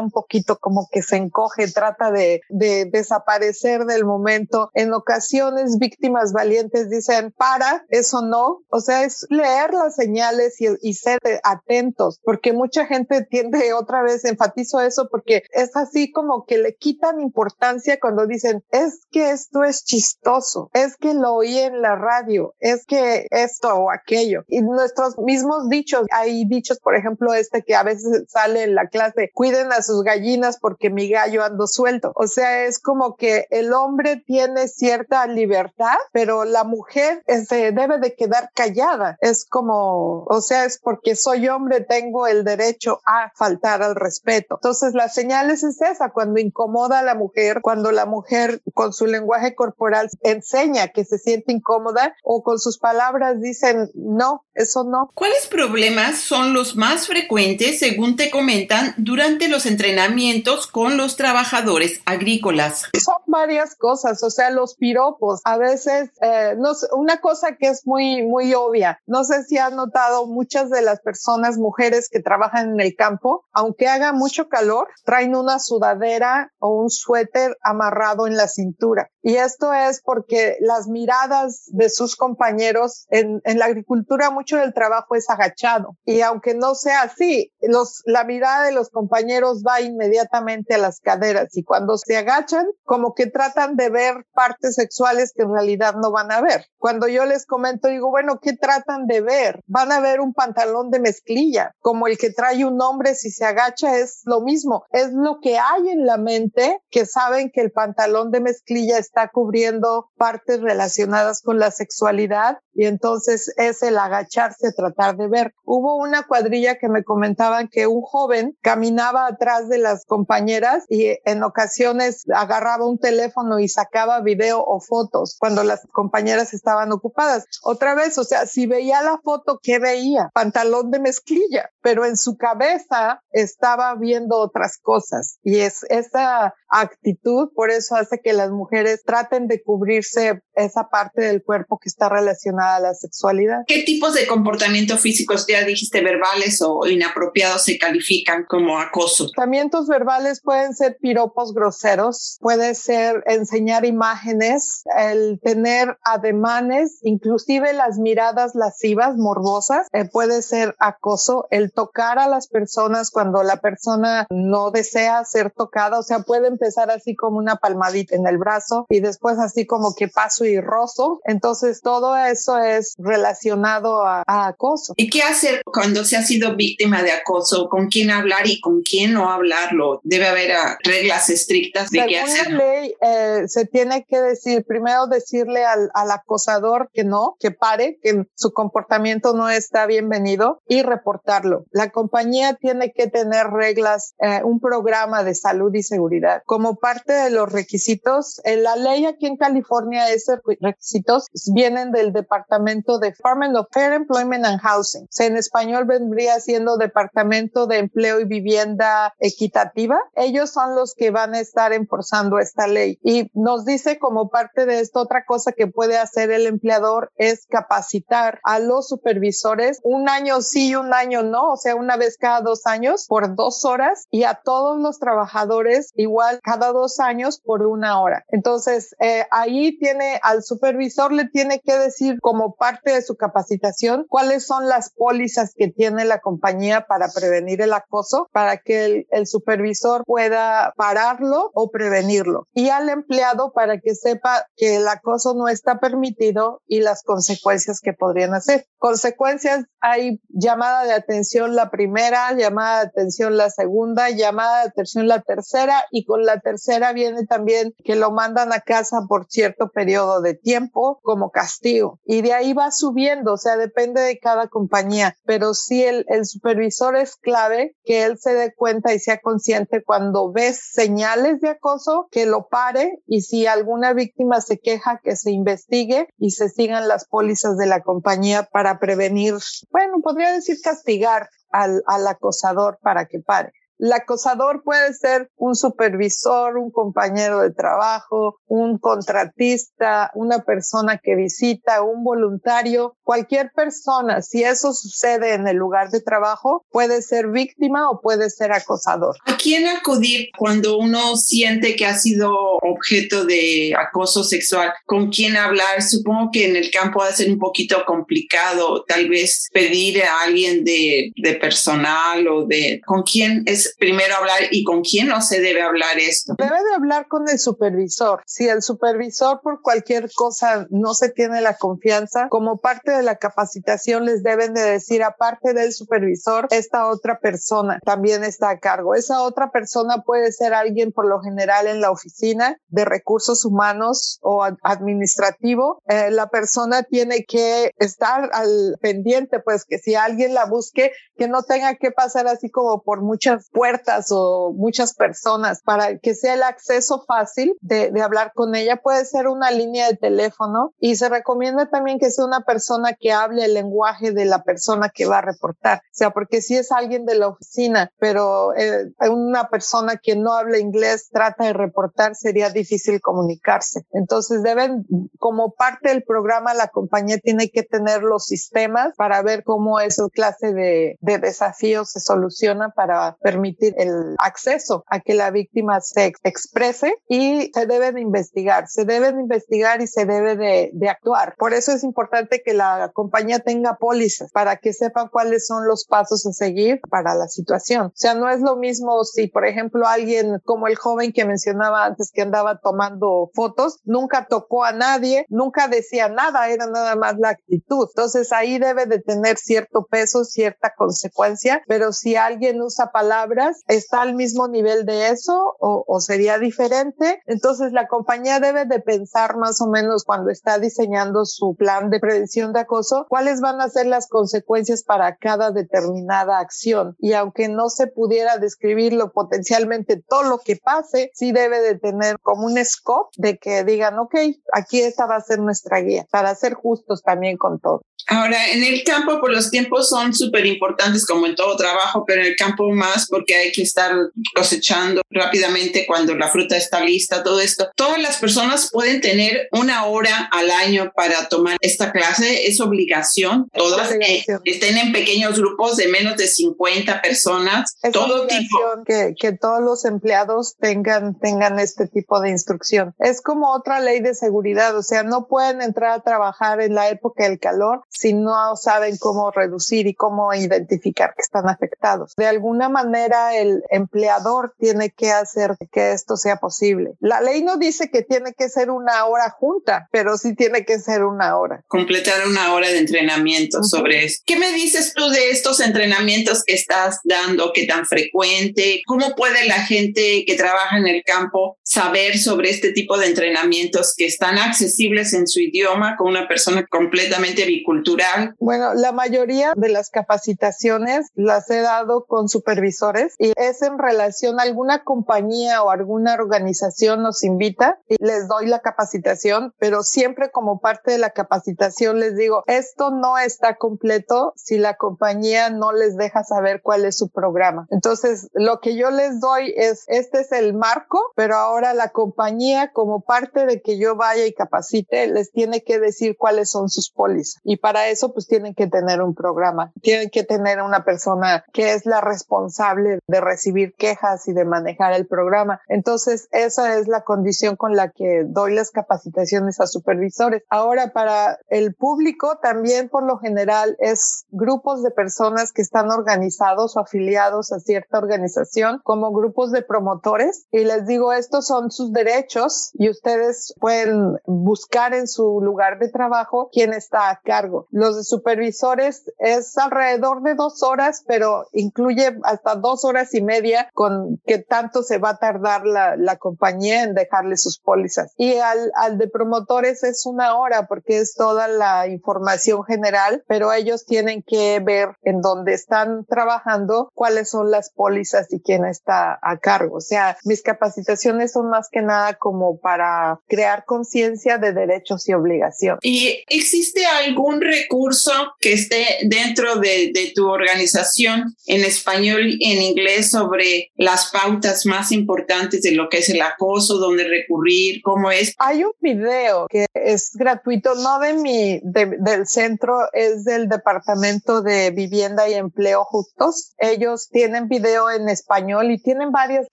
un 0.00 0.10
poquito, 0.10 0.58
como 0.58 0.88
que 0.90 1.02
se 1.02 1.16
encoge, 1.16 1.68
trata 1.68 2.10
de, 2.10 2.40
de 2.48 2.86
desaparecer 2.86 3.84
del 3.84 4.04
momento. 4.04 4.70
En 4.74 4.92
ocasiones, 4.92 5.78
víctimas 5.78 6.32
valientes 6.32 6.90
dicen, 6.90 7.32
para, 7.36 7.84
eso 7.88 8.22
no. 8.22 8.60
O 8.68 8.80
sea, 8.80 9.04
es 9.04 9.26
leer 9.30 9.72
las 9.74 9.96
señales 9.96 10.60
y, 10.60 10.66
y 10.80 10.94
ser 10.94 11.18
atentos, 11.42 12.20
porque 12.24 12.52
mucha 12.52 12.86
gente 12.86 13.24
tiende 13.24 13.72
otra 13.72 14.02
vez, 14.02 14.24
enfatizo 14.24 14.80
eso, 14.80 15.08
porque 15.10 15.42
es 15.52 15.74
así 15.76 16.12
como 16.12 16.44
que 16.44 16.58
le 16.58 16.74
quitan 16.76 17.20
importancia 17.20 17.98
cuando 18.00 18.26
dicen, 18.26 18.64
es 18.70 19.06
que 19.10 19.30
esto 19.30 19.64
es 19.64 19.84
chistoso, 19.84 20.70
es 20.72 20.96
que 20.96 21.14
lo 21.14 21.34
oí 21.34 21.58
en 21.58 21.82
la 21.82 21.96
radio, 21.96 22.54
es 22.60 22.84
que 22.86 23.26
esto 23.30 23.74
o 23.74 23.90
aquello. 23.90 24.44
Y 24.48 24.60
nuestros 24.60 25.18
mismos 25.18 25.68
dichos, 25.68 26.06
hay 26.10 26.44
dichos, 26.44 26.78
por 26.80 26.96
ejemplo, 26.96 27.34
este 27.34 27.62
que 27.62 27.74
a 27.74 27.82
veces 27.82 28.24
sale 28.28 28.64
en 28.64 28.74
la 28.74 28.88
clase, 28.88 29.30
cuiden 29.34 29.68
a 29.72 29.82
sus 29.82 30.02
gallinas 30.02 30.58
porque 30.58 30.90
mi 30.90 31.08
gallo 31.08 31.44
ando 31.44 31.66
suelto. 31.66 32.12
O 32.14 32.26
sea, 32.26 32.64
es 32.64 32.78
como 32.78 33.16
que 33.16 33.46
el 33.50 33.72
hombre 33.72 34.16
tiene 34.16 34.68
cierta 34.68 35.26
libertad, 35.26 35.96
pero 36.12 36.44
la 36.44 36.64
mujer 36.64 37.22
se 37.26 37.72
debe 37.72 37.98
de 37.98 38.14
quedar 38.14 38.50
callada. 38.54 39.16
Es 39.20 39.44
como, 39.44 40.24
o 40.24 40.40
sea, 40.40 40.64
es 40.64 40.78
porque 40.78 41.16
soy 41.16 41.48
hombre, 41.48 41.80
tengo 41.80 42.26
el 42.26 42.44
derecho 42.44 43.00
a 43.06 43.32
faltar 43.34 43.82
al 43.82 43.94
respeto. 43.94 44.56
Entonces, 44.56 44.94
las 44.94 45.14
señales 45.14 45.62
es 45.64 45.80
esa, 45.80 46.10
cuando 46.10 46.40
incomoda 46.40 47.00
a 47.00 47.02
la 47.02 47.14
mujer, 47.14 47.60
cuando 47.62 47.92
la 47.92 48.06
mujer 48.06 48.60
con 48.74 48.92
su 48.92 49.06
lenguaje 49.06 49.54
corporal 49.54 50.08
enseña 50.22 50.88
que 50.88 51.04
se 51.04 51.18
siente 51.18 51.52
incómoda 51.52 52.14
o 52.22 52.42
con 52.42 52.58
sus 52.58 52.78
palabras 52.78 53.40
dicen, 53.40 53.90
no, 53.94 54.44
eso 54.54 54.84
no. 54.84 55.10
¿Cuáles 55.14 55.46
problemas 55.46 56.18
son 56.18 56.54
los 56.54 56.76
más 56.76 57.06
frecuentes, 57.06 57.78
según 57.78 58.16
te 58.16 58.30
comentan, 58.30 58.94
durante 58.96 59.48
los 59.48 59.61
entrenamientos 59.66 60.66
con 60.66 60.96
los 60.96 61.16
trabajadores 61.16 62.00
agrícolas? 62.06 62.86
Son 62.98 63.16
varias 63.26 63.74
cosas, 63.74 64.22
o 64.22 64.30
sea, 64.30 64.50
los 64.50 64.76
piropos. 64.76 65.40
A 65.44 65.56
veces, 65.56 66.10
eh, 66.20 66.54
no 66.58 66.72
una 66.92 67.20
cosa 67.20 67.56
que 67.56 67.68
es 67.68 67.86
muy, 67.86 68.22
muy 68.22 68.54
obvia. 68.54 68.98
No 69.06 69.24
sé 69.24 69.44
si 69.44 69.58
has 69.58 69.72
notado 69.72 70.26
muchas 70.26 70.70
de 70.70 70.82
las 70.82 71.00
personas, 71.00 71.58
mujeres 71.58 72.08
que 72.10 72.20
trabajan 72.20 72.72
en 72.72 72.80
el 72.80 72.94
campo, 72.96 73.44
aunque 73.52 73.88
haga 73.88 74.12
mucho 74.12 74.48
calor, 74.48 74.88
traen 75.04 75.36
una 75.36 75.58
sudadera 75.58 76.52
o 76.58 76.68
un 76.80 76.90
suéter 76.90 77.56
amarrado 77.62 78.26
en 78.26 78.36
la 78.36 78.48
cintura. 78.48 79.10
Y 79.22 79.36
esto 79.36 79.72
es 79.72 80.00
porque 80.02 80.56
las 80.60 80.88
miradas 80.88 81.64
de 81.68 81.90
sus 81.90 82.16
compañeros 82.16 83.06
en, 83.08 83.40
en 83.44 83.58
la 83.58 83.66
agricultura, 83.66 84.30
mucho 84.30 84.56
del 84.56 84.74
trabajo 84.74 85.14
es 85.14 85.30
agachado. 85.30 85.96
Y 86.04 86.20
aunque 86.22 86.54
no 86.54 86.74
sea 86.74 87.02
así, 87.02 87.52
los, 87.60 88.02
la 88.06 88.24
mirada 88.24 88.64
de 88.64 88.72
los 88.72 88.90
compañeros 88.90 89.51
va 89.66 89.80
inmediatamente 89.80 90.74
a 90.74 90.78
las 90.78 91.00
caderas 91.00 91.48
y 91.56 91.64
cuando 91.64 91.98
se 91.98 92.16
agachan, 92.16 92.66
como 92.84 93.14
que 93.14 93.26
tratan 93.26 93.76
de 93.76 93.90
ver 93.90 94.26
partes 94.32 94.74
sexuales 94.74 95.32
que 95.34 95.42
en 95.42 95.52
realidad 95.52 95.94
no 95.94 96.10
van 96.10 96.32
a 96.32 96.40
ver. 96.40 96.66
Cuando 96.78 97.08
yo 97.08 97.24
les 97.24 97.46
comento, 97.46 97.88
digo, 97.88 98.10
bueno, 98.10 98.38
¿qué 98.40 98.54
tratan 98.54 99.06
de 99.06 99.20
ver? 99.20 99.60
Van 99.66 99.92
a 99.92 100.00
ver 100.00 100.20
un 100.20 100.32
pantalón 100.32 100.90
de 100.90 101.00
mezclilla, 101.00 101.74
como 101.80 102.06
el 102.06 102.18
que 102.18 102.30
trae 102.30 102.64
un 102.64 102.80
hombre 102.80 103.14
si 103.14 103.30
se 103.30 103.44
agacha, 103.44 103.98
es 103.98 104.22
lo 104.24 104.40
mismo. 104.40 104.84
Es 104.90 105.12
lo 105.12 105.38
que 105.40 105.58
hay 105.58 105.90
en 105.90 106.06
la 106.06 106.16
mente 106.16 106.80
que 106.90 107.06
saben 107.06 107.50
que 107.52 107.60
el 107.60 107.72
pantalón 107.72 108.30
de 108.30 108.40
mezclilla 108.40 108.98
está 108.98 109.28
cubriendo 109.28 110.10
partes 110.16 110.60
relacionadas 110.60 111.42
con 111.42 111.58
la 111.58 111.70
sexualidad 111.70 112.58
y 112.74 112.86
entonces 112.86 113.52
es 113.56 113.82
el 113.82 113.98
agacharse 113.98 114.68
a 114.68 114.72
tratar 114.72 115.16
de 115.16 115.28
ver. 115.28 115.54
Hubo 115.64 115.96
una 115.96 116.26
cuadrilla 116.26 116.78
que 116.78 116.88
me 116.88 117.04
comentaban 117.04 117.68
que 117.68 117.86
un 117.86 118.02
joven 118.02 118.56
caminaba 118.62 119.26
atrás 119.42 119.68
de 119.68 119.78
las 119.78 120.04
compañeras 120.06 120.84
y 120.88 121.18
en 121.24 121.42
ocasiones 121.42 122.24
agarraba 122.32 122.86
un 122.86 122.98
teléfono 122.98 123.58
y 123.58 123.68
sacaba 123.68 124.20
video 124.20 124.64
o 124.64 124.80
fotos 124.80 125.36
cuando 125.38 125.64
las 125.64 125.80
compañeras 125.92 126.54
estaban 126.54 126.92
ocupadas. 126.92 127.46
Otra 127.62 127.94
vez, 127.96 128.18
o 128.18 128.24
sea, 128.24 128.46
si 128.46 128.66
veía 128.66 129.02
la 129.02 129.18
foto, 129.18 129.58
¿qué 129.60 129.80
veía? 129.80 130.30
Pantalón 130.32 130.92
de 130.92 131.00
mezclilla, 131.00 131.70
pero 131.82 132.04
en 132.04 132.16
su 132.16 132.36
cabeza 132.36 133.20
estaba 133.32 133.94
viendo 133.96 134.38
otras 134.38 134.78
cosas 134.80 135.38
y 135.42 135.58
es 135.58 135.84
esa 135.88 136.54
actitud, 136.68 137.50
por 137.54 137.70
eso 137.70 137.96
hace 137.96 138.20
que 138.22 138.32
las 138.32 138.50
mujeres 138.50 139.02
traten 139.04 139.46
de 139.46 139.62
cubrirse 139.62 140.42
esa 140.54 140.88
parte 140.88 141.22
del 141.22 141.42
cuerpo 141.42 141.78
que 141.78 141.88
está 141.88 142.08
relacionada 142.08 142.76
a 142.76 142.80
la 142.80 142.94
sexualidad. 142.94 143.58
¿Qué 143.66 143.82
tipos 143.82 144.14
de 144.14 144.26
comportamientos 144.26 145.00
físicos, 145.00 145.46
ya 145.46 145.64
dijiste, 145.64 146.02
verbales 146.02 146.62
o 146.62 146.86
inapropiados 146.86 147.64
se 147.64 147.78
califican 147.78 148.44
como 148.48 148.78
acoso? 148.78 149.24
Comportamientos 149.24 149.86
verbales 149.86 150.40
pueden 150.42 150.74
ser 150.74 150.96
piropos 151.00 151.52
groseros, 151.52 152.38
puede 152.40 152.74
ser 152.74 153.22
enseñar 153.26 153.84
imágenes, 153.84 154.82
el 154.96 155.40
tener 155.42 155.98
ademanes, 156.04 157.00
inclusive 157.02 157.72
las 157.72 157.98
miradas 157.98 158.52
lascivas, 158.54 159.16
morbosas, 159.16 159.88
eh, 159.92 160.06
puede 160.10 160.42
ser 160.42 160.74
acoso, 160.78 161.46
el 161.50 161.71
tocar 161.74 162.18
a 162.18 162.28
las 162.28 162.48
personas 162.48 163.10
cuando 163.10 163.42
la 163.42 163.56
persona 163.60 164.26
no 164.30 164.70
desea 164.70 165.24
ser 165.24 165.50
tocada, 165.50 165.98
o 165.98 166.02
sea, 166.02 166.20
puede 166.20 166.48
empezar 166.48 166.90
así 166.90 167.14
como 167.14 167.38
una 167.38 167.56
palmadita 167.56 168.16
en 168.16 168.26
el 168.26 168.38
brazo 168.38 168.86
y 168.88 169.00
después 169.00 169.38
así 169.38 169.66
como 169.66 169.94
que 169.94 170.08
paso 170.08 170.44
y 170.44 170.60
rozo. 170.60 171.20
Entonces 171.24 171.80
todo 171.82 172.16
eso 172.16 172.58
es 172.58 172.94
relacionado 172.98 174.04
a, 174.04 174.22
acoso. 174.26 174.94
¿Y 174.96 175.10
qué 175.10 175.22
hacer 175.22 175.62
cuando 175.64 176.04
se 176.04 176.16
ha 176.16 176.22
sido 176.22 176.56
víctima 176.56 177.02
de 177.02 177.12
acoso? 177.12 177.68
¿Con 177.68 177.88
quién 177.88 178.10
hablar 178.10 178.46
y 178.46 178.60
con 178.60 178.82
quién 178.82 179.12
no 179.12 179.30
hablarlo? 179.30 180.00
Debe 180.04 180.28
haber 180.28 180.52
ah, 180.52 180.78
reglas 180.82 181.30
estrictas 181.30 181.90
de 181.90 182.04
qué 182.06 182.20
hacer. 182.20 182.50
La 182.52 182.58
ley 182.58 182.94
eh, 183.00 183.42
se 183.46 183.66
tiene 183.66 184.04
que 184.08 184.20
decir, 184.20 184.64
primero 184.66 185.06
decirle 185.06 185.64
al, 185.64 185.90
al 185.94 186.10
acosador 186.10 186.90
que 186.92 187.04
no, 187.04 187.36
que 187.38 187.50
pare, 187.50 187.98
que 188.02 188.24
su 188.34 188.52
comportamiento 188.52 189.34
no 189.34 189.48
está 189.48 189.86
bienvenido 189.86 190.60
y 190.66 190.82
reportarlo. 190.82 191.61
La 191.70 191.90
compañía 191.90 192.54
tiene 192.54 192.92
que 192.92 193.06
tener 193.06 193.48
reglas, 193.48 194.14
eh, 194.18 194.42
un 194.44 194.60
programa 194.60 195.24
de 195.24 195.34
salud 195.34 195.72
y 195.74 195.82
seguridad. 195.82 196.42
Como 196.46 196.76
parte 196.76 197.12
de 197.12 197.30
los 197.30 197.50
requisitos, 197.50 198.40
en 198.44 198.62
la 198.62 198.76
ley 198.76 199.06
aquí 199.06 199.26
en 199.26 199.36
California, 199.36 200.10
esos 200.10 200.38
requisitos 200.60 201.28
vienen 201.54 201.92
del 201.92 202.12
Departamento 202.12 202.98
de 202.98 203.10
Department 203.10 203.56
of 203.56 203.66
Fair 203.70 203.92
Employment 203.92 204.44
and 204.44 204.60
Housing. 204.60 205.08
En 205.18 205.36
español 205.36 205.84
vendría 205.84 206.40
siendo 206.40 206.76
Departamento 206.76 207.66
de 207.66 207.78
Empleo 207.78 208.20
y 208.20 208.24
Vivienda 208.24 209.14
Equitativa. 209.20 209.98
Ellos 210.14 210.50
son 210.50 210.74
los 210.74 210.94
que 210.94 211.10
van 211.10 211.34
a 211.34 211.40
estar 211.40 211.72
enforzando 211.72 212.38
esta 212.38 212.66
ley. 212.66 212.98
Y 213.02 213.30
nos 213.34 213.64
dice 213.64 213.98
como 213.98 214.30
parte 214.30 214.66
de 214.66 214.80
esto, 214.80 215.00
otra 215.00 215.24
cosa 215.24 215.52
que 215.52 215.66
puede 215.66 215.98
hacer 215.98 216.30
el 216.30 216.46
empleador 216.46 217.12
es 217.16 217.46
capacitar 217.46 218.40
a 218.44 218.58
los 218.58 218.88
supervisores 218.88 219.80
un 219.84 220.08
año 220.08 220.40
sí 220.40 220.70
y 220.70 220.74
un 220.74 220.92
año 220.94 221.22
no, 221.22 221.51
o 221.52 221.56
sea, 221.56 221.76
una 221.76 221.96
vez 221.96 222.16
cada 222.18 222.40
dos 222.40 222.66
años 222.66 223.06
por 223.08 223.34
dos 223.34 223.64
horas 223.64 224.06
y 224.10 224.24
a 224.24 224.40
todos 224.42 224.78
los 224.80 224.98
trabajadores 224.98 225.90
igual 225.94 226.40
cada 226.42 226.72
dos 226.72 227.00
años 227.00 227.40
por 227.40 227.66
una 227.66 228.00
hora. 228.00 228.24
Entonces, 228.28 228.94
eh, 229.00 229.26
ahí 229.30 229.78
tiene 229.78 230.20
al 230.22 230.42
supervisor 230.42 231.12
le 231.12 231.28
tiene 231.28 231.60
que 231.60 231.76
decir 231.76 232.18
como 232.20 232.54
parte 232.54 232.92
de 232.92 233.02
su 233.02 233.16
capacitación 233.16 234.06
cuáles 234.08 234.46
son 234.46 234.68
las 234.68 234.92
pólizas 234.92 235.54
que 235.56 235.68
tiene 235.68 236.04
la 236.04 236.20
compañía 236.20 236.86
para 236.86 237.08
prevenir 237.08 237.60
el 237.60 237.72
acoso, 237.72 238.28
para 238.32 238.58
que 238.58 238.84
el, 238.84 239.06
el 239.10 239.26
supervisor 239.26 240.04
pueda 240.04 240.72
pararlo 240.76 241.50
o 241.54 241.70
prevenirlo. 241.70 242.46
Y 242.52 242.68
al 242.68 242.88
empleado 242.88 243.52
para 243.52 243.78
que 243.78 243.94
sepa 243.94 244.46
que 244.56 244.76
el 244.76 244.88
acoso 244.88 245.34
no 245.34 245.48
está 245.48 245.80
permitido 245.80 246.62
y 246.66 246.80
las 246.80 247.02
consecuencias 247.02 247.80
que 247.80 247.92
podrían 247.92 248.34
hacer. 248.34 248.66
Consecuencias, 248.78 249.66
hay 249.80 250.20
llamada 250.28 250.84
de 250.84 250.92
atención 250.92 251.41
atención 251.42 251.56
la 251.56 251.70
primera, 251.70 252.32
llamada 252.32 252.80
de 252.80 252.88
atención 252.88 253.36
la 253.36 253.50
segunda, 253.50 254.10
llamada 254.10 254.62
de 254.62 254.68
atención 254.68 255.08
la 255.08 255.22
tercera 255.22 255.84
y 255.90 256.04
con 256.04 256.24
la 256.24 256.40
tercera 256.40 256.92
viene 256.92 257.26
también 257.26 257.74
que 257.84 257.96
lo 257.96 258.12
mandan 258.12 258.52
a 258.52 258.60
casa 258.60 259.06
por 259.08 259.26
cierto 259.28 259.70
periodo 259.70 260.20
de 260.20 260.34
tiempo 260.34 261.00
como 261.02 261.30
castigo. 261.30 261.98
Y 262.04 262.22
de 262.22 262.32
ahí 262.32 262.52
va 262.52 262.70
subiendo, 262.70 263.34
o 263.34 263.36
sea, 263.36 263.56
depende 263.56 264.00
de 264.00 264.18
cada 264.18 264.48
compañía, 264.48 265.16
pero 265.24 265.54
sí 265.54 265.82
el, 265.82 266.04
el 266.08 266.26
supervisor 266.26 266.96
es 266.96 267.16
clave 267.16 267.76
que 267.84 268.04
él 268.04 268.18
se 268.18 268.34
dé 268.34 268.54
cuenta 268.54 268.94
y 268.94 268.98
sea 268.98 269.20
consciente 269.20 269.82
cuando 269.84 270.30
ves 270.32 270.60
señales 270.72 271.40
de 271.40 271.50
acoso, 271.50 272.08
que 272.10 272.26
lo 272.26 272.46
pare 272.48 273.02
y 273.06 273.22
si 273.22 273.46
alguna 273.46 273.92
víctima 273.94 274.40
se 274.40 274.58
queja, 274.58 275.00
que 275.02 275.16
se 275.16 275.32
investigue 275.32 276.08
y 276.18 276.30
se 276.30 276.48
sigan 276.48 276.88
las 276.88 277.06
pólizas 277.06 277.56
de 277.56 277.66
la 277.66 277.82
compañía 277.82 278.48
para 278.52 278.78
prevenir, 278.78 279.34
bueno, 279.70 280.00
podría 280.02 280.32
decir 280.32 280.58
castigar 280.62 281.28
al, 281.50 281.82
al 281.86 282.06
acosador 282.06 282.78
para 282.82 283.06
que 283.06 283.20
pare. 283.20 283.52
El 283.82 283.92
acosador 283.92 284.62
puede 284.62 284.94
ser 284.94 285.28
un 285.36 285.56
supervisor, 285.56 286.56
un 286.56 286.70
compañero 286.70 287.40
de 287.40 287.52
trabajo, 287.52 288.38
un 288.46 288.78
contratista, 288.78 290.12
una 290.14 290.44
persona 290.44 291.00
que 291.02 291.16
visita, 291.16 291.82
un 291.82 292.04
voluntario, 292.04 292.96
cualquier 293.02 293.50
persona. 293.56 294.22
Si 294.22 294.44
eso 294.44 294.72
sucede 294.72 295.34
en 295.34 295.48
el 295.48 295.56
lugar 295.56 295.90
de 295.90 296.00
trabajo, 296.00 296.64
puede 296.70 297.02
ser 297.02 297.30
víctima 297.32 297.90
o 297.90 298.00
puede 298.00 298.30
ser 298.30 298.52
acosador. 298.52 299.16
¿A 299.26 299.36
quién 299.36 299.66
acudir 299.66 300.28
cuando 300.38 300.78
uno 300.78 301.16
siente 301.16 301.74
que 301.74 301.84
ha 301.84 301.98
sido 301.98 302.32
objeto 302.62 303.24
de 303.24 303.74
acoso 303.76 304.22
sexual? 304.22 304.72
¿Con 304.86 305.10
quién 305.10 305.36
hablar? 305.36 305.82
Supongo 305.82 306.30
que 306.32 306.48
en 306.48 306.54
el 306.54 306.70
campo 306.70 307.00
va 307.00 307.08
a 307.08 307.12
ser 307.12 307.28
un 307.32 307.38
poquito 307.40 307.84
complicado, 307.84 308.84
tal 308.84 309.08
vez 309.08 309.48
pedir 309.52 310.04
a 310.04 310.22
alguien 310.22 310.62
de, 310.62 311.10
de 311.16 311.34
personal 311.34 312.28
o 312.28 312.46
de 312.46 312.80
con 312.86 313.02
quién 313.02 313.42
es 313.46 313.71
primero 313.78 314.14
hablar 314.16 314.38
y 314.50 314.64
con 314.64 314.82
quién 314.82 315.08
no 315.08 315.20
se 315.20 315.40
debe 315.40 315.62
hablar 315.62 315.98
esto. 315.98 316.34
Debe 316.38 316.62
de 316.62 316.74
hablar 316.74 317.08
con 317.08 317.28
el 317.28 317.38
supervisor. 317.38 318.22
Si 318.26 318.48
el 318.48 318.62
supervisor 318.62 319.40
por 319.42 319.60
cualquier 319.62 320.10
cosa 320.14 320.66
no 320.70 320.94
se 320.94 321.08
tiene 321.08 321.40
la 321.40 321.56
confianza, 321.56 322.28
como 322.28 322.58
parte 322.58 322.92
de 322.92 323.02
la 323.02 323.16
capacitación 323.16 324.04
les 324.04 324.22
deben 324.22 324.54
de 324.54 324.62
decir, 324.62 325.02
aparte 325.02 325.52
del 325.52 325.72
supervisor, 325.72 326.48
esta 326.50 326.88
otra 326.88 327.18
persona 327.18 327.78
también 327.84 328.24
está 328.24 328.50
a 328.50 328.58
cargo. 328.58 328.94
Esa 328.94 329.22
otra 329.22 329.50
persona 329.50 330.02
puede 330.04 330.32
ser 330.32 330.54
alguien 330.54 330.92
por 330.92 331.06
lo 331.06 331.20
general 331.20 331.66
en 331.66 331.80
la 331.80 331.90
oficina 331.90 332.58
de 332.68 332.84
recursos 332.84 333.44
humanos 333.44 334.18
o 334.22 334.44
administrativo. 334.62 335.82
Eh, 335.86 336.10
la 336.10 336.28
persona 336.28 336.82
tiene 336.82 337.24
que 337.24 337.72
estar 337.78 338.30
al 338.32 338.76
pendiente, 338.80 339.40
pues 339.40 339.64
que 339.64 339.78
si 339.78 339.94
alguien 339.94 340.34
la 340.34 340.46
busque, 340.46 340.92
que 341.16 341.28
no 341.28 341.42
tenga 341.42 341.74
que 341.76 341.90
pasar 341.90 342.26
así 342.26 342.50
como 342.50 342.82
por 342.82 343.02
muchas 343.02 343.48
puertas 343.52 344.08
o 344.10 344.52
muchas 344.52 344.94
personas 344.94 345.62
para 345.62 345.98
que 345.98 346.14
sea 346.14 346.34
el 346.34 346.42
acceso 346.42 347.04
fácil 347.06 347.56
de, 347.60 347.90
de, 347.90 348.02
hablar 348.02 348.32
con 348.34 348.54
ella. 348.54 348.76
Puede 348.76 349.04
ser 349.04 349.28
una 349.28 349.50
línea 349.50 349.88
de 349.88 349.96
teléfono 349.96 350.72
y 350.80 350.96
se 350.96 351.08
recomienda 351.08 351.66
también 351.66 351.98
que 351.98 352.10
sea 352.10 352.24
una 352.24 352.40
persona 352.40 352.94
que 352.98 353.12
hable 353.12 353.44
el 353.44 353.54
lenguaje 353.54 354.12
de 354.12 354.24
la 354.24 354.42
persona 354.42 354.88
que 354.88 355.06
va 355.06 355.18
a 355.18 355.22
reportar. 355.22 355.78
O 355.78 355.94
sea, 355.94 356.10
porque 356.10 356.40
si 356.40 356.56
es 356.56 356.72
alguien 356.72 357.04
de 357.04 357.14
la 357.14 357.28
oficina, 357.28 357.92
pero 357.98 358.54
eh, 358.56 358.92
una 359.10 359.48
persona 359.48 359.96
que 359.96 360.16
no 360.16 360.32
habla 360.32 360.58
inglés 360.58 361.08
trata 361.10 361.44
de 361.44 361.52
reportar, 361.52 362.14
sería 362.14 362.50
difícil 362.50 363.00
comunicarse. 363.00 363.84
Entonces 363.92 364.42
deben, 364.42 364.86
como 365.18 365.52
parte 365.52 365.90
del 365.90 366.02
programa, 366.02 366.54
la 366.54 366.68
compañía 366.68 367.18
tiene 367.18 367.50
que 367.50 367.62
tener 367.62 368.02
los 368.02 368.24
sistemas 368.24 368.94
para 368.96 369.22
ver 369.22 369.44
cómo 369.44 369.78
esa 369.80 370.08
clase 370.10 370.52
de, 370.52 370.96
de 371.00 371.18
desafíos 371.18 371.90
se 371.90 372.00
soluciona 372.00 372.70
para 372.70 373.16
permitir 373.20 373.41
permitir 373.42 373.74
el 373.76 374.14
acceso 374.18 374.84
a 374.86 375.00
que 375.00 375.14
la 375.14 375.30
víctima 375.30 375.80
se 375.80 376.12
exprese 376.22 376.94
y 377.08 377.50
se 377.52 377.66
debe 377.66 377.92
de 377.92 378.00
investigar, 378.00 378.68
se 378.68 378.84
debe 378.84 379.12
de 379.12 379.20
investigar 379.20 379.80
y 379.80 379.88
se 379.88 380.06
debe 380.06 380.36
de, 380.36 380.70
de 380.72 380.88
actuar. 380.88 381.34
Por 381.38 381.52
eso 381.52 381.72
es 381.72 381.82
importante 381.82 382.42
que 382.44 382.54
la 382.54 382.90
compañía 382.94 383.40
tenga 383.40 383.76
pólizas 383.76 384.30
para 384.30 384.56
que 384.56 384.72
sepan 384.72 385.08
cuáles 385.08 385.46
son 385.46 385.66
los 385.66 385.86
pasos 385.86 386.24
a 386.26 386.32
seguir 386.32 386.80
para 386.88 387.14
la 387.14 387.26
situación. 387.26 387.86
O 387.86 387.92
sea, 387.94 388.14
no 388.14 388.30
es 388.30 388.40
lo 388.40 388.56
mismo 388.56 389.02
si, 389.04 389.26
por 389.26 389.44
ejemplo, 389.44 389.86
alguien 389.86 390.38
como 390.44 390.68
el 390.68 390.76
joven 390.76 391.12
que 391.12 391.24
mencionaba 391.24 391.84
antes 391.84 392.12
que 392.12 392.22
andaba 392.22 392.60
tomando 392.60 393.30
fotos, 393.34 393.80
nunca 393.84 394.26
tocó 394.28 394.64
a 394.64 394.72
nadie, 394.72 395.26
nunca 395.28 395.66
decía 395.66 396.08
nada, 396.08 396.48
era 396.48 396.66
nada 396.66 396.94
más 396.94 397.16
la 397.18 397.30
actitud. 397.30 397.88
Entonces 397.90 398.32
ahí 398.32 398.58
debe 398.58 398.86
de 398.86 399.00
tener 399.00 399.36
cierto 399.36 399.86
peso, 399.90 400.24
cierta 400.24 400.72
consecuencia, 400.76 401.62
pero 401.66 401.92
si 401.92 402.14
alguien 402.14 402.60
usa 402.62 402.92
palabras 402.92 403.31
está 403.68 404.02
al 404.02 404.14
mismo 404.14 404.48
nivel 404.48 404.84
de 404.84 405.08
eso 405.08 405.56
o, 405.58 406.00
sería 406.00 406.38
diferente. 406.38 407.22
Entonces 407.26 407.72
la 407.72 407.86
compañía 407.86 408.40
debe 408.40 408.64
de 408.64 408.80
pensar 408.80 409.36
más 409.36 409.60
o 409.60 409.66
menos 409.66 410.04
cuando 410.04 410.30
está 410.30 410.58
diseñando 410.58 411.24
su 411.24 411.54
plan 411.56 411.90
de 411.90 412.00
prevención 412.00 412.52
de 412.52 412.60
acoso, 412.60 413.06
cuáles 413.08 413.40
van 413.40 413.60
a 413.60 413.68
ser 413.68 413.86
las 413.86 414.08
consecuencias 414.08 414.82
para 414.82 415.16
cada 415.16 415.50
determinada 415.50 416.38
acción. 416.38 416.96
Y 416.98 417.12
aunque 417.12 417.48
no 417.48 417.68
se 417.68 417.86
pudiera 417.86 418.38
describirlo 418.38 419.12
potencialmente 419.12 420.02
todo 420.08 420.24
lo 420.24 420.38
que 420.38 420.56
pase, 420.56 421.10
sí 421.14 421.32
debe 421.32 421.60
de 421.60 421.78
tener 421.78 422.18
como 422.20 422.46
un 422.46 422.62
scope 422.64 423.10
de 423.16 423.38
que 423.38 423.64
digan, 423.64 423.98
ok, 423.98 424.14
aquí 424.52 424.80
esta 424.80 425.06
va 425.06 425.16
a 425.16 425.20
ser 425.20 425.38
nuestra 425.38 425.80
guía 425.80 426.06
para 426.10 426.34
ser 426.34 426.54
justos 426.54 427.02
también 427.02 427.36
con 427.36 427.60
todo. 427.60 427.82
Ahora, 428.08 428.50
en 428.50 428.64
el 428.64 428.82
campo, 428.82 429.20
pues 429.20 429.32
los 429.32 429.50
tiempos 429.50 429.88
son 429.88 430.12
súper 430.12 430.44
importantes 430.46 431.06
como 431.06 431.26
en 431.26 431.36
todo 431.36 431.56
trabajo, 431.56 432.04
pero 432.06 432.20
en 432.20 432.28
el 432.28 432.36
campo 432.36 432.68
más 432.70 433.06
porque 433.08 433.21
hay 433.30 433.52
que 433.52 433.62
estar 433.62 433.92
cosechando 434.34 435.02
rápidamente 435.10 435.86
cuando 435.86 436.14
la 436.14 436.28
fruta 436.28 436.56
está 436.56 436.80
lista, 436.80 437.22
todo 437.22 437.40
esto. 437.40 437.70
Todas 437.76 438.00
las 438.00 438.18
personas 438.18 438.70
pueden 438.72 439.00
tener 439.00 439.48
una 439.52 439.86
hora 439.86 440.28
al 440.32 440.50
año 440.50 440.92
para 440.94 441.28
tomar 441.28 441.56
esta 441.60 441.92
clase, 441.92 442.46
es 442.46 442.60
obligación. 442.60 443.48
Todas 443.52 443.92
eh, 443.92 444.24
estén 444.44 444.78
en 444.78 444.92
pequeños 444.92 445.38
grupos 445.38 445.76
de 445.76 445.88
menos 445.88 446.16
de 446.16 446.26
50 446.26 447.02
personas, 447.02 447.76
es 447.82 447.92
todo 447.92 448.26
tipo. 448.26 448.58
Que, 448.86 449.14
que 449.18 449.32
todos 449.32 449.60
los 449.62 449.84
empleados 449.84 450.56
tengan, 450.58 451.18
tengan 451.18 451.58
este 451.58 451.86
tipo 451.86 452.20
de 452.20 452.30
instrucción. 452.30 452.94
Es 452.98 453.20
como 453.20 453.52
otra 453.52 453.80
ley 453.80 454.00
de 454.00 454.14
seguridad, 454.14 454.76
o 454.76 454.82
sea, 454.82 455.02
no 455.02 455.26
pueden 455.26 455.62
entrar 455.62 455.98
a 455.98 456.02
trabajar 456.02 456.60
en 456.60 456.74
la 456.74 456.88
época 456.88 457.24
del 457.24 457.38
calor 457.38 457.82
si 457.88 458.12
no 458.12 458.56
saben 458.56 458.96
cómo 458.98 459.30
reducir 459.30 459.86
y 459.86 459.94
cómo 459.94 460.32
identificar 460.34 461.14
que 461.14 461.22
están 461.22 461.48
afectados. 461.48 462.14
De 462.16 462.26
alguna 462.26 462.68
manera 462.68 463.11
el 463.34 463.62
empleador 463.70 464.54
tiene 464.58 464.90
que 464.90 465.10
hacer 465.10 465.56
que 465.70 465.92
esto 465.92 466.16
sea 466.16 466.36
posible. 466.36 466.92
La 467.00 467.20
ley 467.20 467.42
no 467.42 467.56
dice 467.56 467.90
que 467.90 468.02
tiene 468.02 468.32
que 468.36 468.48
ser 468.48 468.70
una 468.70 469.06
hora 469.06 469.30
junta, 469.30 469.88
pero 469.90 470.16
sí 470.16 470.34
tiene 470.34 470.64
que 470.64 470.78
ser 470.78 471.04
una 471.04 471.36
hora. 471.36 471.62
Completar 471.68 472.26
una 472.26 472.52
hora 472.54 472.68
de 472.68 472.78
entrenamiento 472.78 473.62
sobre 473.62 474.04
esto. 474.04 474.22
¿Qué 474.26 474.36
me 474.36 474.52
dices 474.52 474.92
tú 474.94 475.08
de 475.08 475.30
estos 475.30 475.60
entrenamientos 475.60 476.42
que 476.44 476.54
estás 476.54 477.00
dando? 477.04 477.52
¿Qué 477.54 477.66
tan 477.66 477.86
frecuente? 477.86 478.82
¿Cómo 478.86 479.14
puede 479.14 479.46
la 479.46 479.64
gente 479.64 480.24
que 480.26 480.34
trabaja 480.34 480.78
en 480.78 480.86
el 480.86 481.02
campo 481.04 481.58
saber 481.62 482.18
sobre 482.18 482.50
este 482.50 482.72
tipo 482.72 482.98
de 482.98 483.06
entrenamientos 483.06 483.94
que 483.96 484.06
están 484.06 484.38
accesibles 484.38 485.12
en 485.12 485.26
su 485.26 485.40
idioma 485.40 485.96
con 485.96 486.08
una 486.08 486.28
persona 486.28 486.66
completamente 486.66 487.44
bicultural? 487.44 488.34
Bueno, 488.38 488.74
la 488.74 488.92
mayoría 488.92 489.52
de 489.56 489.68
las 489.68 489.90
capacitaciones 489.90 491.06
las 491.14 491.50
he 491.50 491.60
dado 491.60 492.04
con 492.06 492.28
supervisores 492.28 493.01
y 493.18 493.32
es 493.36 493.62
en 493.62 493.78
relación 493.78 494.38
a 494.38 494.44
alguna 494.44 494.84
compañía 494.84 495.62
o 495.62 495.70
alguna 495.70 496.14
organización 496.14 497.02
nos 497.02 497.24
invita 497.24 497.78
y 497.88 497.96
les 497.98 498.28
doy 498.28 498.46
la 498.46 498.60
capacitación, 498.60 499.54
pero 499.58 499.82
siempre 499.82 500.30
como 500.30 500.60
parte 500.60 500.92
de 500.92 500.98
la 500.98 501.10
capacitación 501.10 502.00
les 502.00 502.16
digo, 502.16 502.44
esto 502.46 502.90
no 502.90 503.18
está 503.18 503.56
completo 503.56 504.32
si 504.36 504.58
la 504.58 504.76
compañía 504.76 505.50
no 505.50 505.72
les 505.72 505.96
deja 505.96 506.24
saber 506.24 506.62
cuál 506.62 506.84
es 506.84 506.96
su 506.96 507.08
programa. 507.08 507.66
Entonces, 507.70 508.28
lo 508.32 508.60
que 508.60 508.76
yo 508.76 508.90
les 508.90 509.20
doy 509.20 509.52
es, 509.56 509.84
este 509.88 510.20
es 510.20 510.32
el 510.32 510.54
marco, 510.54 511.12
pero 511.14 511.36
ahora 511.36 511.74
la 511.74 511.88
compañía 511.90 512.72
como 512.72 513.00
parte 513.00 513.46
de 513.46 513.60
que 513.60 513.78
yo 513.78 513.96
vaya 513.96 514.26
y 514.26 514.32
capacite, 514.32 515.06
les 515.06 515.32
tiene 515.32 515.62
que 515.62 515.78
decir 515.78 516.16
cuáles 516.16 516.50
son 516.50 516.68
sus 516.68 516.90
pólizas. 516.90 517.40
Y 517.44 517.56
para 517.56 517.88
eso 517.88 518.12
pues 518.12 518.26
tienen 518.26 518.54
que 518.54 518.66
tener 518.66 519.02
un 519.02 519.14
programa, 519.14 519.72
tienen 519.80 520.10
que 520.10 520.24
tener 520.24 520.60
una 520.62 520.84
persona 520.84 521.44
que 521.52 521.72
es 521.72 521.86
la 521.86 522.00
responsable 522.00 522.91
de, 523.06 523.20
recibir 523.20 523.74
quejas 523.74 524.26
y 524.26 524.32
de 524.32 524.44
manejar 524.44 524.94
el 524.94 525.06
programa. 525.06 525.60
Entonces, 525.68 526.28
esa 526.32 526.78
es 526.78 526.88
la 526.88 527.02
condición 527.02 527.56
con 527.56 527.76
la 527.76 527.90
que 527.90 528.24
doy 528.26 528.54
las 528.54 528.70
capacitaciones 528.70 529.60
a 529.60 529.66
supervisores. 529.66 530.42
Ahora, 530.48 530.92
para 530.92 531.38
el 531.48 531.74
público, 531.74 532.38
también 532.42 532.88
por 532.88 533.04
lo 533.04 533.18
general 533.18 533.76
es 533.78 534.24
grupos 534.30 534.82
de 534.82 534.90
personas 534.90 535.52
que 535.52 535.62
están 535.62 535.90
organizados 535.90 536.76
o 536.76 536.80
afiliados 536.80 537.52
a 537.52 537.60
cierta 537.60 537.98
organización 537.98 538.80
como 538.82 539.12
grupos 539.12 539.52
de 539.52 539.62
promotores. 539.62 540.46
Y 540.50 540.64
les 540.64 540.86
digo, 540.86 541.12
estos 541.12 541.46
son 541.46 541.70
sus 541.70 541.92
derechos 541.92 542.70
y 542.74 542.90
ustedes 542.90 543.54
pueden 543.60 544.18
buscar 544.26 544.94
en 544.94 545.06
su 545.06 545.40
lugar 545.40 545.78
de 545.78 545.88
trabajo 545.88 546.50
quién 546.52 546.72
está 546.72 547.10
a 547.10 547.20
cargo. 547.20 547.66
Los 547.70 547.96
de 547.96 548.04
supervisores 548.04 549.04
es 549.18 549.56
alrededor 549.58 550.22
de 550.22 550.34
dos 550.34 550.62
horas, 550.62 551.04
pero 551.06 551.46
incluye 551.52 552.18
hasta 552.24 552.54
dos 552.56 552.81
horas 552.84 553.14
y 553.14 553.22
media 553.22 553.70
con 553.74 554.20
que 554.26 554.38
tanto 554.38 554.82
se 554.82 554.98
va 554.98 555.10
a 555.10 555.18
tardar 555.18 555.66
la, 555.66 555.96
la 555.96 556.16
compañía 556.16 556.82
en 556.82 556.94
dejarle 556.94 557.36
sus 557.36 557.58
pólizas. 557.58 558.12
Y 558.16 558.34
al, 558.34 558.72
al 558.74 558.98
de 558.98 559.08
promotores 559.08 559.82
es 559.84 560.06
una 560.06 560.36
hora 560.36 560.66
porque 560.66 560.98
es 560.98 561.14
toda 561.14 561.48
la 561.48 561.86
información 561.88 562.64
general, 562.64 563.24
pero 563.26 563.52
ellos 563.52 563.84
tienen 563.86 564.22
que 564.26 564.60
ver 564.60 564.90
en 565.02 565.20
dónde 565.20 565.54
están 565.54 566.04
trabajando, 566.06 566.90
cuáles 566.94 567.30
son 567.30 567.50
las 567.50 567.70
pólizas 567.70 568.32
y 568.32 568.40
quién 568.40 568.64
está 568.64 569.18
a 569.22 569.38
cargo. 569.38 569.76
O 569.76 569.80
sea, 569.80 570.16
mis 570.24 570.42
capacitaciones 570.42 571.32
son 571.32 571.50
más 571.50 571.68
que 571.70 571.82
nada 571.82 572.14
como 572.14 572.58
para 572.58 573.20
crear 573.28 573.64
conciencia 573.64 574.38
de 574.38 574.52
derechos 574.52 575.08
y 575.08 575.14
obligaciones. 575.14 575.80
¿Y 575.82 576.22
existe 576.28 576.84
algún 576.84 577.40
recurso 577.40 578.12
que 578.40 578.54
esté 578.54 578.84
dentro 579.04 579.56
de, 579.56 579.90
de 579.92 580.12
tu 580.14 580.28
organización 580.28 581.34
en 581.46 581.64
español 581.64 582.22
y 582.26 582.52
en 582.52 582.62
inglés 582.62 582.71
sobre 583.02 583.70
las 583.76 584.10
pautas 584.10 584.66
más 584.66 584.92
importantes 584.92 585.62
de 585.62 585.72
lo 585.72 585.88
que 585.88 585.98
es 585.98 586.08
el 586.08 586.20
acoso, 586.22 586.78
dónde 586.78 587.04
recurrir, 587.04 587.80
cómo 587.82 588.10
es? 588.10 588.34
Hay 588.38 588.64
un 588.64 588.72
video 588.80 589.46
que 589.48 589.66
es 589.74 590.10
gratuito, 590.14 590.74
no 590.74 590.98
de 590.98 591.14
mi, 591.14 591.60
de, 591.62 591.96
del 591.98 592.26
centro, 592.26 592.78
es 592.92 593.24
del 593.24 593.48
Departamento 593.48 594.42
de 594.42 594.70
Vivienda 594.70 595.28
y 595.28 595.34
Empleo 595.34 595.84
Justos. 595.84 596.54
Ellos 596.58 597.08
tienen 597.10 597.48
video 597.48 597.90
en 597.90 598.08
español 598.08 598.70
y 598.70 598.80
tienen 598.80 599.10
varias 599.10 599.46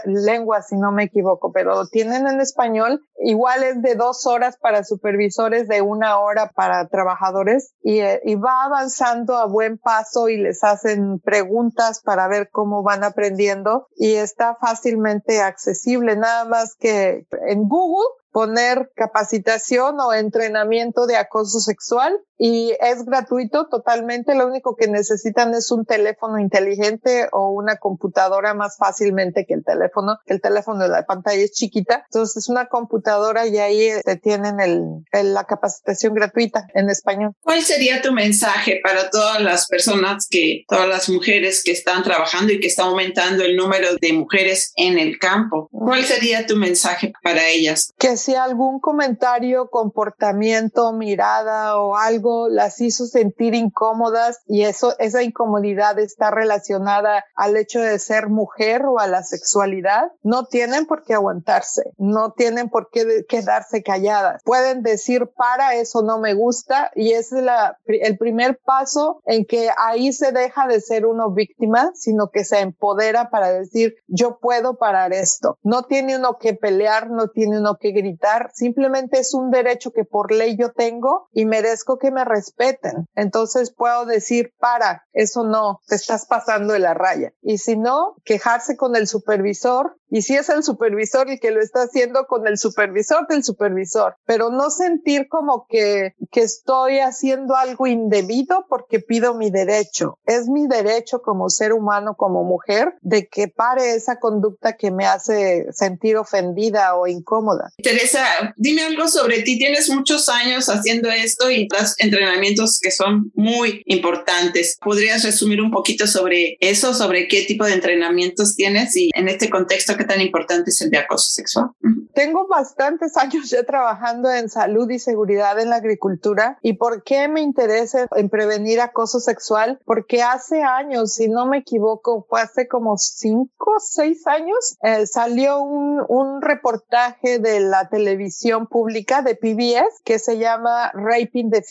lenguas, 0.06 0.68
si 0.70 0.78
no 0.78 0.92
me 0.92 1.06
equivoco, 1.06 1.52
pero 1.52 1.88
tienen 1.88 2.28
en 2.28 2.42
español. 2.42 3.04
Igual 3.22 3.64
es 3.64 3.82
de 3.82 3.96
dos 3.96 4.26
horas 4.26 4.58
para 4.58 4.84
supervisores, 4.84 5.68
de 5.68 5.82
una 5.82 6.20
hora 6.20 6.52
para 6.56 6.88
trabajadores 6.88 7.74
y, 7.82 8.00
eh, 8.00 8.22
y 8.24 8.36
va 8.36 8.64
avanzando 8.64 9.38
a 9.38 9.46
buen 9.46 9.78
paso 9.78 10.30
y 10.30 10.38
les 10.38 10.64
hacen 10.64 11.20
preguntas 11.20 12.02
para 12.04 12.28
ver 12.28 12.50
cómo 12.52 12.84
van 12.84 12.99
aprendiendo 13.04 13.88
y 13.96 14.14
está 14.14 14.56
fácilmente 14.56 15.42
accesible. 15.42 16.16
Nada 16.16 16.46
más 16.46 16.76
que 16.76 17.26
en 17.48 17.68
Google 17.68 18.08
poner 18.32 18.92
capacitación 18.96 20.00
o 20.00 20.14
entrenamiento 20.14 21.08
de 21.08 21.18
acoso 21.18 21.60
sexual 21.60 22.20
y 22.40 22.74
es 22.80 23.06
gratuito 23.06 23.68
totalmente. 23.68 24.34
Lo 24.34 24.48
único 24.48 24.78
que 24.78 24.88
necesitan 24.88 25.54
es 25.54 25.72
un 25.72 25.86
teléfono 25.86 26.40
inteligente 26.40 27.28
o 27.34 27.50
una 27.50 27.76
computadora 27.76 28.54
más 28.54 28.78
fácilmente 28.78 29.46
que 29.46 29.56
el 29.56 29.66
teléfono. 29.66 30.18
El 30.26 30.40
teléfono 30.40 30.84
de 30.84 30.90
la 30.90 31.06
pantalla 31.06 31.44
es 31.44 31.52
chiquita. 31.52 32.06
Entonces 32.06 32.38
es 32.38 32.50
una 32.50 32.68
computadora 32.68 33.46
y 33.46 33.58
ahí 33.58 33.90
te 34.06 34.16
tienen 34.16 34.62
el, 34.62 35.34
la 35.34 35.44
capacitación 35.44 36.14
gratuita 36.14 36.66
en 36.74 36.90
español. 36.90 37.34
¿Cuál 37.44 37.62
sería 37.62 38.02
tu 38.02 38.14
mensaje 38.14 38.80
para 38.82 39.10
todas 39.10 39.42
las 39.42 39.68
personas 39.68 40.26
que, 40.30 40.64
todas 40.70 40.88
las 40.88 41.10
mujeres 41.10 41.62
que 41.62 41.74
están 41.74 42.04
trabajando 42.04 42.54
y 42.54 42.62
que 42.62 42.68
está 42.68 42.84
aumentando 42.84 43.44
el 43.44 43.58
número 43.58 43.96
de 44.00 44.14
mujeres 44.14 44.72
en 44.78 44.98
el 44.98 45.20
campo? 45.20 45.68
¿Cuál 45.74 46.06
sería 46.06 46.46
tu 46.46 46.56
mensaje 46.56 47.12
para 47.22 47.46
ellas? 47.50 47.92
Que 47.98 48.16
si 48.16 48.36
algún 48.36 48.80
comentario, 48.80 49.70
comportamiento, 49.70 50.94
mirada 50.94 51.78
o 51.78 51.98
algo 51.98 52.29
las 52.50 52.80
hizo 52.82 53.06
sentir 53.06 53.56
incómodas 53.56 54.42
y 54.48 54.64
eso, 54.64 54.98
esa 55.00 55.24
incomodidad 55.24 56.00
está 56.00 56.32
relacionada 56.32 57.26
al 57.36 57.58
hecho 57.58 57.80
de 57.80 58.00
ser 58.00 58.30
mujer 58.30 58.86
o 58.86 59.00
a 59.00 59.08
la 59.08 59.24
sexualidad, 59.24 60.12
no 60.24 60.46
tienen 60.46 60.86
por 60.86 61.04
qué 61.04 61.14
aguantarse, 61.14 61.94
no 61.98 62.32
tienen 62.32 62.70
por 62.70 62.90
qué 62.92 63.26
quedarse 63.28 63.84
calladas. 63.84 64.42
Pueden 64.44 64.84
decir, 64.84 65.30
para 65.36 65.76
eso 65.76 66.02
no 66.02 66.20
me 66.20 66.34
gusta 66.34 66.92
y 66.96 67.14
es 67.14 67.32
la, 67.32 67.78
el 67.86 68.18
primer 68.18 68.60
paso 68.64 69.22
en 69.26 69.46
que 69.46 69.70
ahí 69.78 70.14
se 70.14 70.32
deja 70.32 70.68
de 70.68 70.82
ser 70.82 71.06
uno 71.06 71.32
víctima, 71.32 71.92
sino 71.96 72.30
que 72.30 72.46
se 72.46 72.60
empodera 72.60 73.30
para 73.30 73.52
decir, 73.52 73.96
yo 74.08 74.40
puedo 74.40 74.78
parar 74.78 75.14
esto. 75.14 75.58
No 75.64 75.84
tiene 75.84 76.18
uno 76.18 76.38
que 76.40 76.54
pelear, 76.54 77.10
no 77.10 77.30
tiene 77.30 77.60
uno 77.60 77.78
que 77.80 77.92
gritar, 77.92 78.52
simplemente 78.54 79.20
es 79.20 79.34
un 79.34 79.52
derecho 79.52 79.92
que 79.92 80.06
por 80.06 80.32
ley 80.32 80.58
yo 80.58 80.72
tengo 80.72 81.28
y 81.32 81.46
merezco 81.46 81.98
que 81.98 82.12
me 82.12 82.19
respeten. 82.26 83.08
Entonces 83.16 83.74
puedo 83.76 84.06
decir, 84.06 84.54
para, 84.60 85.06
eso 85.14 85.44
no, 85.44 85.82
te 85.88 85.96
estás 85.96 86.26
pasando 86.26 86.74
de 86.74 86.80
la 86.80 86.94
raya. 86.94 87.34
Y 87.42 87.58
si 87.58 87.78
no, 87.78 88.16
quejarse 88.24 88.78
con 88.78 88.96
el 88.96 89.08
supervisor. 89.08 89.98
Y 90.12 90.24
si 90.24 90.36
es 90.36 90.50
el 90.50 90.64
supervisor 90.64 91.30
el 91.30 91.40
que 91.40 91.52
lo 91.52 91.62
está 91.62 91.84
haciendo 91.84 92.26
con 92.26 92.48
el 92.48 92.58
supervisor 92.58 93.28
del 93.28 93.44
supervisor, 93.44 94.16
pero 94.26 94.50
no 94.50 94.72
sentir 94.72 95.28
como 95.28 95.68
que, 95.70 96.16
que 96.32 96.42
estoy 96.42 97.00
haciendo 97.00 97.56
algo 97.56 97.86
indebido 97.86 98.66
porque 98.70 99.00
pido 99.00 99.36
mi 99.36 99.52
derecho. 99.52 100.18
Es 100.26 100.48
mi 100.48 100.68
derecho 100.68 101.22
como 101.22 101.50
ser 101.50 101.74
humano, 101.74 102.16
como 102.18 102.44
mujer, 102.44 102.96
de 103.02 103.28
que 103.28 103.48
pare 103.50 103.94
esa 103.94 104.20
conducta 104.20 104.74
que 104.74 104.90
me 104.90 105.06
hace 105.06 105.68
sentir 105.72 106.18
ofendida 106.18 106.96
o 106.96 107.08
incómoda. 107.08 107.72
Teresa, 107.78 108.26
dime 108.56 108.84
algo 108.84 109.08
sobre 109.08 109.44
ti. 109.44 109.58
Tienes 109.58 109.90
muchos 109.90 110.30
años 110.30 110.70
haciendo 110.70 111.10
esto 111.10 111.50
y 111.52 111.64
estás 111.64 111.96
entrenamientos 112.10 112.80
que 112.82 112.92
son 112.92 113.32
muy 113.36 113.82
importantes. 113.86 114.78
¿Podrías 114.82 115.24
resumir 115.24 115.62
un 115.62 115.72
poquito 115.72 116.08
sobre 116.08 116.58
eso, 116.60 116.94
sobre 116.94 117.28
qué 117.28 117.44
tipo 117.44 117.66
de 117.66 117.74
entrenamientos 117.74 118.56
tienes 118.56 118.96
y 118.96 119.10
en 119.14 119.30
este 119.30 119.50
contexto 119.50 119.98
qué 119.98 120.04
tan 120.04 120.22
importante 120.22 120.72
es 120.72 120.82
el 120.82 120.90
de 120.90 120.98
acoso 120.98 121.32
sexual? 121.32 121.70
Tengo 122.14 122.48
bastantes 122.48 123.16
años 123.18 123.50
ya 123.50 123.64
trabajando 123.64 124.32
en 124.32 124.50
salud 124.50 124.90
y 124.90 125.00
seguridad 125.00 125.60
en 125.60 125.70
la 125.70 125.78
agricultura. 125.78 126.58
¿Y 126.62 126.74
por 126.74 127.04
qué 127.04 127.28
me 127.28 127.42
interesa 127.42 128.08
en 128.16 128.30
prevenir 128.30 128.82
acoso 128.82 129.20
sexual? 129.20 129.80
Porque 129.86 130.22
hace 130.22 130.64
años, 130.64 131.14
si 131.14 131.28
no 131.28 131.46
me 131.46 131.60
equivoco, 131.60 132.26
fue 132.30 132.42
hace 132.42 132.68
como 132.68 132.98
cinco, 132.98 133.76
seis 133.80 134.26
años, 134.28 134.78
eh, 134.84 135.06
salió 135.06 135.62
un, 135.62 136.04
un 136.08 136.42
reportaje 136.42 137.40
de 137.40 137.60
la 137.60 137.90
televisión 137.90 138.68
pública 138.68 139.22
de 139.22 139.36
PBS 139.36 140.02
que 140.04 140.20
se 140.20 140.38
llama 140.38 140.92
Raping 140.94 141.52
the 141.52 141.62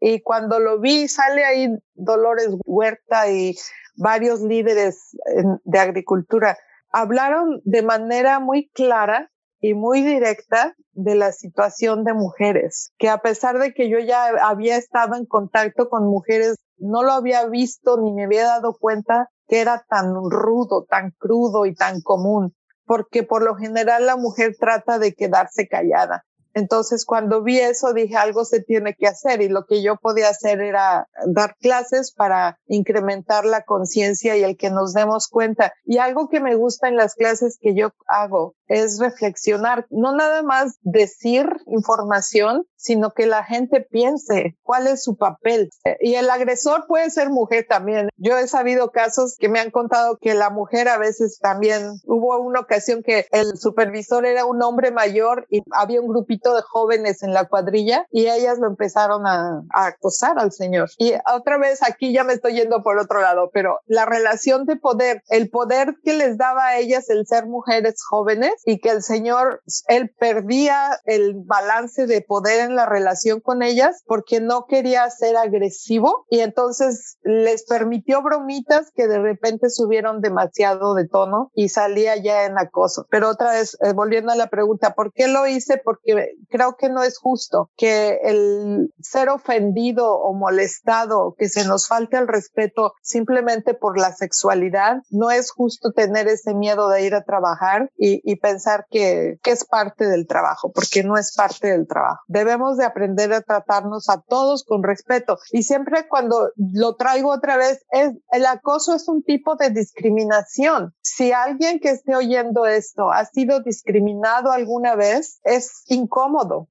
Y 0.00 0.22
cuando 0.22 0.58
lo 0.60 0.80
vi, 0.80 1.08
sale 1.08 1.44
ahí 1.44 1.68
Dolores 1.94 2.48
Huerta 2.64 3.30
y 3.30 3.56
varios 3.96 4.40
líderes 4.40 5.16
de 5.64 5.78
agricultura. 5.78 6.56
Hablaron 6.90 7.60
de 7.64 7.82
manera 7.82 8.40
muy 8.40 8.68
clara 8.70 9.30
y 9.60 9.74
muy 9.74 10.02
directa 10.02 10.74
de 10.92 11.14
la 11.14 11.32
situación 11.32 12.04
de 12.04 12.14
mujeres, 12.14 12.92
que 12.98 13.08
a 13.08 13.18
pesar 13.18 13.58
de 13.58 13.72
que 13.72 13.88
yo 13.88 13.98
ya 13.98 14.28
había 14.42 14.76
estado 14.76 15.16
en 15.16 15.26
contacto 15.26 15.88
con 15.88 16.04
mujeres, 16.04 16.56
no 16.78 17.02
lo 17.02 17.12
había 17.12 17.46
visto 17.46 17.98
ni 18.00 18.12
me 18.12 18.24
había 18.24 18.44
dado 18.44 18.76
cuenta 18.78 19.28
que 19.46 19.60
era 19.60 19.84
tan 19.88 20.14
rudo, 20.30 20.86
tan 20.88 21.10
crudo 21.18 21.66
y 21.66 21.74
tan 21.74 22.00
común, 22.00 22.54
porque 22.86 23.22
por 23.22 23.42
lo 23.42 23.54
general 23.54 24.06
la 24.06 24.16
mujer 24.16 24.56
trata 24.58 24.98
de 24.98 25.14
quedarse 25.14 25.68
callada. 25.68 26.24
Entonces, 26.54 27.04
cuando 27.04 27.42
vi 27.42 27.58
eso, 27.60 27.92
dije 27.92 28.16
algo 28.16 28.44
se 28.44 28.60
tiene 28.60 28.94
que 28.98 29.06
hacer 29.06 29.42
y 29.42 29.48
lo 29.48 29.64
que 29.66 29.82
yo 29.82 29.96
podía 29.96 30.28
hacer 30.28 30.60
era 30.60 31.08
dar 31.26 31.56
clases 31.60 32.12
para 32.12 32.58
incrementar 32.66 33.44
la 33.44 33.62
conciencia 33.62 34.36
y 34.36 34.42
el 34.42 34.56
que 34.56 34.70
nos 34.70 34.92
demos 34.92 35.28
cuenta. 35.28 35.72
Y 35.84 35.98
algo 35.98 36.28
que 36.28 36.40
me 36.40 36.54
gusta 36.54 36.88
en 36.88 36.96
las 36.96 37.14
clases 37.14 37.58
que 37.60 37.74
yo 37.74 37.90
hago 38.06 38.54
es 38.66 38.98
reflexionar, 39.00 39.86
no 39.90 40.14
nada 40.14 40.42
más 40.42 40.78
decir 40.82 41.44
información, 41.66 42.64
sino 42.76 43.10
que 43.10 43.26
la 43.26 43.42
gente 43.44 43.80
piense 43.80 44.56
cuál 44.62 44.86
es 44.86 45.02
su 45.02 45.16
papel. 45.16 45.70
Y 46.00 46.14
el 46.14 46.30
agresor 46.30 46.86
puede 46.86 47.10
ser 47.10 47.30
mujer 47.30 47.66
también. 47.68 48.08
Yo 48.16 48.38
he 48.38 48.46
sabido 48.46 48.90
casos 48.90 49.36
que 49.38 49.48
me 49.48 49.58
han 49.58 49.70
contado 49.70 50.18
que 50.20 50.34
la 50.34 50.50
mujer 50.50 50.88
a 50.88 50.98
veces 50.98 51.38
también, 51.40 52.00
hubo 52.04 52.38
una 52.38 52.60
ocasión 52.60 53.02
que 53.02 53.26
el 53.32 53.56
supervisor 53.58 54.24
era 54.24 54.46
un 54.46 54.62
hombre 54.62 54.92
mayor 54.92 55.46
y 55.50 55.62
había 55.72 56.00
un 56.00 56.08
grupito 56.08 56.39
grupito 56.40 56.54
de 56.54 56.62
jóvenes 56.62 57.22
en 57.22 57.32
la 57.32 57.46
cuadrilla 57.46 58.06
y 58.10 58.26
ellas 58.26 58.58
lo 58.58 58.66
empezaron 58.66 59.26
a, 59.26 59.62
a 59.72 59.86
acosar 59.86 60.38
al 60.38 60.52
señor. 60.52 60.90
Y 60.98 61.12
otra 61.32 61.58
vez 61.58 61.82
aquí 61.82 62.12
ya 62.12 62.24
me 62.24 62.32
estoy 62.32 62.54
yendo 62.54 62.82
por 62.82 62.98
otro 62.98 63.20
lado, 63.20 63.50
pero 63.52 63.80
la 63.86 64.06
relación 64.06 64.66
de 64.66 64.76
poder, 64.76 65.22
el 65.28 65.50
poder 65.50 65.96
que 66.04 66.14
les 66.14 66.38
daba 66.38 66.66
a 66.66 66.78
ellas 66.78 67.10
el 67.10 67.26
ser 67.26 67.46
mujeres 67.46 68.02
jóvenes 68.02 68.54
y 68.64 68.78
que 68.78 68.90
el 68.90 69.02
señor, 69.02 69.62
él 69.88 70.10
perdía 70.18 71.00
el 71.04 71.34
balance 71.34 72.06
de 72.06 72.22
poder 72.22 72.60
en 72.60 72.76
la 72.76 72.86
relación 72.86 73.40
con 73.40 73.62
ellas 73.62 74.02
porque 74.06 74.40
no 74.40 74.66
quería 74.66 75.08
ser 75.10 75.36
agresivo 75.36 76.26
y 76.30 76.40
entonces 76.40 77.18
les 77.22 77.64
permitió 77.64 78.22
bromitas 78.22 78.90
que 78.94 79.06
de 79.06 79.18
repente 79.18 79.70
subieron 79.70 80.20
demasiado 80.20 80.94
de 80.94 81.08
tono 81.08 81.50
y 81.54 81.68
salía 81.68 82.16
ya 82.16 82.46
en 82.46 82.58
acoso. 82.58 83.06
Pero 83.10 83.28
otra 83.28 83.52
vez, 83.52 83.76
eh, 83.82 83.92
volviendo 83.92 84.32
a 84.32 84.36
la 84.36 84.48
pregunta, 84.48 84.94
¿por 84.94 85.12
qué 85.12 85.28
lo 85.28 85.46
hice? 85.46 85.80
Porque 85.82 86.29
creo 86.48 86.76
que 86.76 86.88
no 86.88 87.02
es 87.02 87.18
justo 87.18 87.70
que 87.76 88.18
el 88.22 88.92
ser 89.00 89.28
ofendido 89.28 90.14
o 90.14 90.32
molestado, 90.34 91.34
que 91.38 91.48
se 91.48 91.64
nos 91.66 91.88
falte 91.88 92.16
el 92.16 92.28
respeto 92.28 92.92
simplemente 93.02 93.74
por 93.74 93.98
la 93.98 94.12
sexualidad, 94.12 94.98
no 95.10 95.30
es 95.30 95.50
justo 95.50 95.92
tener 95.92 96.28
ese 96.28 96.54
miedo 96.54 96.88
de 96.88 97.04
ir 97.04 97.14
a 97.14 97.24
trabajar 97.24 97.90
y, 97.96 98.20
y 98.24 98.36
pensar 98.36 98.86
que, 98.90 99.38
que 99.42 99.50
es 99.50 99.64
parte 99.64 100.06
del 100.06 100.26
trabajo, 100.26 100.72
porque 100.72 101.02
no 101.02 101.16
es 101.16 101.34
parte 101.34 101.68
del 101.68 101.86
trabajo. 101.86 102.20
Debemos 102.26 102.76
de 102.76 102.84
aprender 102.84 103.32
a 103.32 103.42
tratarnos 103.42 104.08
a 104.08 104.20
todos 104.20 104.64
con 104.64 104.82
respeto. 104.82 105.38
Y 105.52 105.62
siempre 105.62 106.08
cuando 106.08 106.50
lo 106.56 106.96
traigo 106.96 107.30
otra 107.30 107.56
vez, 107.56 107.84
es, 107.90 108.12
el 108.30 108.46
acoso 108.46 108.94
es 108.94 109.08
un 109.08 109.22
tipo 109.22 109.56
de 109.56 109.70
discriminación. 109.70 110.94
Si 111.02 111.32
alguien 111.32 111.80
que 111.80 111.90
esté 111.90 112.14
oyendo 112.14 112.66
esto 112.66 113.10
ha 113.10 113.24
sido 113.24 113.60
discriminado 113.60 114.50
alguna 114.50 114.94
vez, 114.94 115.40
es 115.44 115.82
incómodo, 115.86 116.19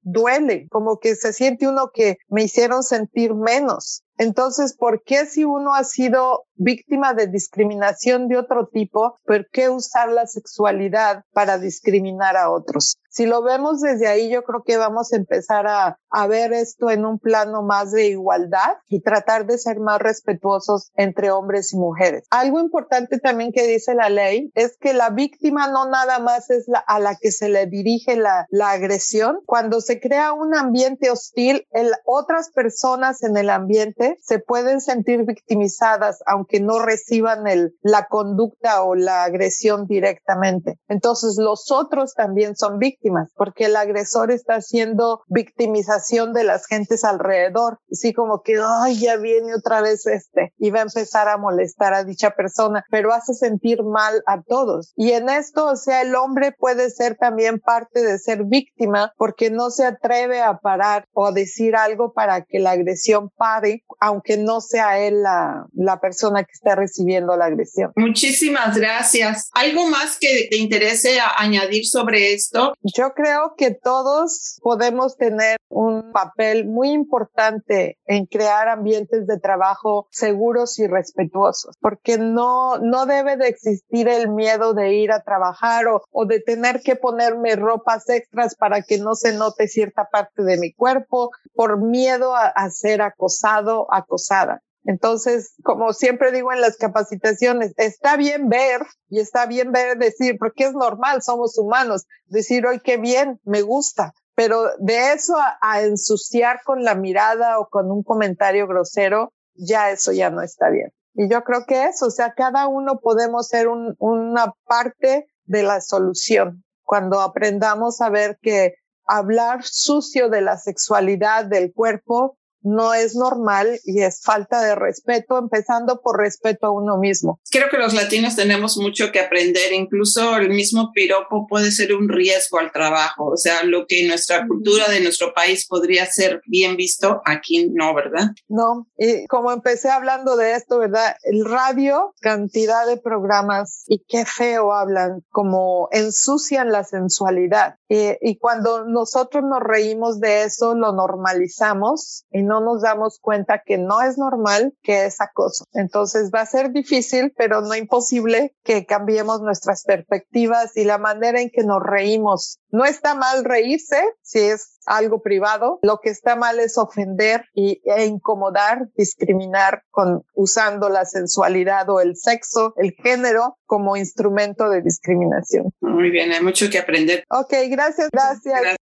duele, 0.01 0.67
como 0.69 0.99
que 0.99 1.15
se 1.15 1.33
siente 1.33 1.67
uno 1.67 1.91
que 1.93 2.17
me 2.27 2.43
hicieron 2.43 2.83
sentir 2.83 3.33
menos. 3.33 4.03
Entonces, 4.19 4.75
¿por 4.75 5.01
qué 5.03 5.25
si 5.25 5.45
uno 5.45 5.73
ha 5.73 5.85
sido 5.85 6.43
víctima 6.55 7.13
de 7.13 7.27
discriminación 7.27 8.27
de 8.27 8.37
otro 8.37 8.67
tipo, 8.67 9.17
por 9.25 9.49
qué 9.49 9.69
usar 9.69 10.09
la 10.09 10.27
sexualidad 10.27 11.23
para 11.31 11.57
discriminar 11.57 12.35
a 12.35 12.51
otros? 12.51 12.99
Si 13.09 13.25
lo 13.25 13.41
vemos 13.41 13.79
desde 13.79 14.07
ahí, 14.07 14.29
yo 14.29 14.43
creo 14.43 14.63
que 14.63 14.77
vamos 14.77 15.13
a 15.13 15.15
empezar 15.15 15.67
a, 15.67 15.97
a 16.11 16.27
ver 16.27 16.53
esto 16.53 16.89
en 16.91 17.05
un 17.05 17.17
plano 17.17 17.63
más 17.63 17.91
de 17.91 18.07
igualdad 18.07 18.77
y 18.87 19.01
tratar 19.01 19.45
de 19.45 19.57
ser 19.57 19.79
más 19.79 19.99
respetuosos 19.99 20.91
entre 20.95 21.31
hombres 21.31 21.73
y 21.73 21.77
mujeres. 21.77 22.25
Algo 22.29 22.59
importante 22.59 23.19
también 23.19 23.51
que 23.51 23.65
dice 23.65 23.95
la 23.95 24.09
ley 24.09 24.51
es 24.53 24.77
que 24.77 24.93
la 24.93 25.09
víctima 25.09 25.69
no 25.69 25.89
nada 25.89 26.19
más 26.19 26.49
es 26.49 26.67
la, 26.67 26.79
a 26.79 26.99
la 26.99 27.15
que 27.15 27.31
se 27.31 27.49
le 27.49 27.65
dirige 27.65 28.15
la, 28.15 28.45
la 28.49 28.71
agresión. 28.71 29.39
Cuando 29.45 29.81
se 29.81 29.99
crea 29.99 30.33
un 30.33 30.55
ambiente 30.55 31.09
hostil, 31.09 31.65
el, 31.71 31.91
otras 32.05 32.51
personas 32.51 33.23
en 33.23 33.37
el 33.37 33.49
ambiente 33.49 34.08
se 34.21 34.39
pueden 34.39 34.81
sentir 34.81 35.25
victimizadas 35.25 36.19
aunque 36.25 36.59
no 36.59 36.79
reciban 36.79 37.47
el, 37.47 37.75
la 37.81 38.07
conducta 38.07 38.83
o 38.83 38.95
la 38.95 39.23
agresión 39.23 39.85
directamente. 39.87 40.79
Entonces 40.87 41.37
los 41.37 41.71
otros 41.71 42.13
también 42.13 42.55
son 42.55 42.79
víctimas 42.79 43.31
porque 43.35 43.65
el 43.65 43.75
agresor 43.75 44.31
está 44.31 44.55
haciendo 44.55 45.21
victimización 45.27 46.33
de 46.33 46.43
las 46.43 46.65
gentes 46.65 47.03
alrededor. 47.03 47.79
Así 47.91 48.13
como 48.13 48.41
que, 48.41 48.55
ay, 48.63 48.99
ya 48.99 49.17
viene 49.17 49.55
otra 49.55 49.81
vez 49.81 50.05
este 50.05 50.53
y 50.57 50.71
va 50.71 50.79
a 50.79 50.83
empezar 50.83 51.27
a 51.27 51.37
molestar 51.37 51.93
a 51.93 52.03
dicha 52.03 52.31
persona, 52.31 52.85
pero 52.89 53.13
hace 53.13 53.33
sentir 53.33 53.83
mal 53.83 54.21
a 54.25 54.41
todos. 54.41 54.93
Y 54.95 55.11
en 55.11 55.29
esto, 55.29 55.67
o 55.67 55.75
sea, 55.75 56.01
el 56.01 56.15
hombre 56.15 56.53
puede 56.57 56.89
ser 56.89 57.15
también 57.17 57.59
parte 57.59 58.01
de 58.01 58.19
ser 58.19 58.45
víctima 58.45 59.13
porque 59.17 59.49
no 59.49 59.69
se 59.69 59.85
atreve 59.85 60.41
a 60.41 60.57
parar 60.57 61.07
o 61.13 61.25
a 61.25 61.31
decir 61.31 61.75
algo 61.75 62.13
para 62.13 62.43
que 62.43 62.59
la 62.59 62.71
agresión 62.71 63.29
pare 63.29 63.83
aunque 63.99 64.37
no 64.37 64.61
sea 64.61 64.99
él 64.99 65.23
la, 65.23 65.65
la 65.73 65.99
persona 65.99 66.43
que 66.43 66.51
está 66.53 66.75
recibiendo 66.75 67.35
la 67.35 67.45
agresión. 67.45 67.91
Muchísimas 67.95 68.77
gracias. 68.77 69.49
¿Algo 69.53 69.87
más 69.87 70.17
que 70.19 70.47
te 70.49 70.57
interese 70.57 71.19
añadir 71.37 71.85
sobre 71.85 72.33
esto? 72.33 72.73
Yo 72.81 73.13
creo 73.13 73.53
que 73.57 73.71
todos 73.71 74.59
podemos 74.61 75.17
tener 75.17 75.57
un 75.69 76.11
papel 76.11 76.65
muy 76.65 76.91
importante 76.91 77.97
en 78.05 78.25
crear 78.25 78.67
ambientes 78.67 79.27
de 79.27 79.39
trabajo 79.39 80.07
seguros 80.11 80.79
y 80.79 80.87
respetuosos, 80.87 81.75
porque 81.79 82.17
no, 82.17 82.77
no 82.79 83.05
debe 83.05 83.37
de 83.37 83.47
existir 83.47 84.07
el 84.07 84.29
miedo 84.29 84.73
de 84.73 84.93
ir 84.93 85.11
a 85.11 85.23
trabajar 85.23 85.87
o, 85.87 86.01
o 86.11 86.25
de 86.25 86.39
tener 86.39 86.81
que 86.81 86.95
ponerme 86.95 87.55
ropas 87.55 88.09
extras 88.09 88.55
para 88.55 88.81
que 88.81 88.97
no 88.97 89.15
se 89.15 89.33
note 89.33 89.67
cierta 89.67 90.07
parte 90.11 90.43
de 90.43 90.57
mi 90.57 90.73
cuerpo 90.73 91.31
por 91.53 91.81
miedo 91.81 92.35
a, 92.35 92.47
a 92.47 92.69
ser 92.69 93.01
acosado 93.01 93.78
acosada. 93.91 94.61
Entonces, 94.85 95.53
como 95.63 95.93
siempre 95.93 96.31
digo 96.31 96.53
en 96.53 96.61
las 96.61 96.77
capacitaciones, 96.77 97.73
está 97.77 98.15
bien 98.15 98.49
ver 98.49 98.81
y 99.09 99.19
está 99.19 99.45
bien 99.45 99.71
ver 99.71 99.97
decir, 99.97 100.37
porque 100.39 100.65
es 100.65 100.73
normal, 100.73 101.21
somos 101.21 101.57
humanos, 101.57 102.05
decir, 102.27 102.65
hoy 102.65 102.79
qué 102.79 102.97
bien, 102.97 103.39
me 103.43 103.61
gusta, 103.61 104.13
pero 104.35 104.69
de 104.79 105.11
eso 105.13 105.35
a, 105.61 105.81
ensuciar 105.81 106.61
con 106.63 106.83
la 106.83 106.95
mirada 106.95 107.59
o 107.59 107.67
con 107.67 107.91
un 107.91 108.03
comentario 108.03 108.67
grosero, 108.67 109.33
ya 109.53 109.91
eso 109.91 110.13
ya 110.13 110.29
no 110.29 110.41
está 110.41 110.69
bien. 110.69 110.91
Y 111.13 111.29
yo 111.29 111.43
creo 111.43 111.65
que 111.67 111.85
eso, 111.85 112.07
o 112.07 112.11
sea, 112.11 112.33
cada 112.33 112.67
uno 112.67 112.99
podemos 112.99 113.49
ser 113.49 113.67
un, 113.67 113.95
una 113.99 114.53
parte 114.65 115.27
de 115.43 115.63
la 115.63 115.81
solución 115.81 116.63
cuando 116.89 117.19
aprendamos 117.21 118.01
a 118.01 118.09
ver 118.09 118.39
que 118.41 118.73
hablar 119.05 119.63
sucio 119.63 120.29
de 120.29 120.41
la 120.41 120.57
sexualidad 120.57 121.45
del 121.45 121.71
cuerpo 121.71 122.38
no 122.61 122.93
es 122.93 123.15
normal 123.15 123.79
y 123.85 124.01
es 124.01 124.21
falta 124.23 124.61
de 124.61 124.75
respeto, 124.75 125.37
empezando 125.37 126.01
por 126.01 126.19
respeto 126.19 126.67
a 126.67 126.71
uno 126.71 126.97
mismo. 126.97 127.39
Creo 127.51 127.69
que 127.69 127.77
los 127.77 127.93
latinos 127.93 128.35
tenemos 128.35 128.77
mucho 128.77 129.11
que 129.11 129.19
aprender, 129.19 129.73
incluso 129.73 130.37
el 130.37 130.49
mismo 130.49 130.91
piropo 130.93 131.47
puede 131.47 131.71
ser 131.71 131.93
un 131.93 132.09
riesgo 132.09 132.59
al 132.59 132.71
trabajo, 132.71 133.31
o 133.31 133.37
sea, 133.37 133.63
lo 133.63 133.85
que 133.87 134.01
en 134.01 134.07
nuestra 134.07 134.47
cultura 134.47 134.89
de 134.89 135.01
nuestro 135.01 135.33
país 135.33 135.67
podría 135.67 136.05
ser 136.05 136.41
bien 136.47 136.75
visto, 136.75 137.21
aquí 137.25 137.69
no, 137.73 137.93
¿verdad? 137.93 138.27
No, 138.47 138.87
y 138.97 139.25
como 139.27 139.51
empecé 139.51 139.89
hablando 139.89 140.35
de 140.35 140.55
esto, 140.55 140.79
¿verdad? 140.79 141.15
El 141.23 141.45
radio, 141.45 142.13
cantidad 142.21 142.85
de 142.85 142.97
programas 142.97 143.83
y 143.87 144.03
qué 144.07 144.25
feo 144.25 144.73
hablan, 144.73 145.21
como 145.29 145.89
ensucian 145.91 146.71
la 146.71 146.83
sensualidad. 146.83 147.75
Y, 147.87 148.11
y 148.21 148.37
cuando 148.37 148.85
nosotros 148.85 149.43
nos 149.43 149.61
reímos 149.61 150.19
de 150.19 150.43
eso, 150.43 150.75
lo 150.75 150.93
normalizamos 150.93 152.25
y 152.31 152.43
no 152.49 152.61
nos 152.61 152.81
damos 152.81 153.19
cuenta 153.21 153.61
que 153.63 153.77
no 153.77 154.01
es 154.01 154.17
normal, 154.17 154.73
que 154.81 155.05
es 155.05 155.21
acoso. 155.21 155.65
Entonces 155.73 156.31
va 156.33 156.41
a 156.41 156.45
ser 156.47 156.71
difícil, 156.71 157.31
pero 157.37 157.61
no 157.61 157.75
imposible 157.75 158.55
que 158.63 158.87
cambiemos 158.87 159.41
nuestras 159.41 159.83
perspectivas 159.83 160.75
y 160.75 160.83
la 160.83 160.97
manera 160.97 161.39
en 161.39 161.51
que 161.51 161.63
nos 161.63 161.81
reímos. 161.83 162.57
No 162.71 162.85
está 162.85 163.13
mal 163.13 163.45
reírse 163.45 164.01
si 164.23 164.39
es 164.39 164.79
algo 164.87 165.21
privado. 165.21 165.77
Lo 165.83 165.99
que 165.99 166.09
está 166.09 166.35
mal 166.35 166.59
es 166.59 166.77
ofender 166.79 167.45
y, 167.53 167.81
e 167.85 168.05
incomodar, 168.05 168.89
discriminar 168.95 169.83
con 169.91 170.23
usando 170.33 170.89
la 170.89 171.05
sensualidad 171.05 171.87
o 171.89 171.99
el 171.99 172.15
sexo, 172.15 172.73
el 172.77 172.93
género 172.93 173.57
como 173.67 173.95
instrumento 173.95 174.69
de 174.69 174.81
discriminación. 174.81 175.71
Muy 175.81 176.09
bien, 176.09 176.31
hay 176.31 176.41
mucho 176.41 176.67
que 176.71 176.79
aprender. 176.79 177.23
Ok, 177.29 177.53
gracias, 177.69 178.09
gracias. 178.11 178.61
gracias. 178.61 178.88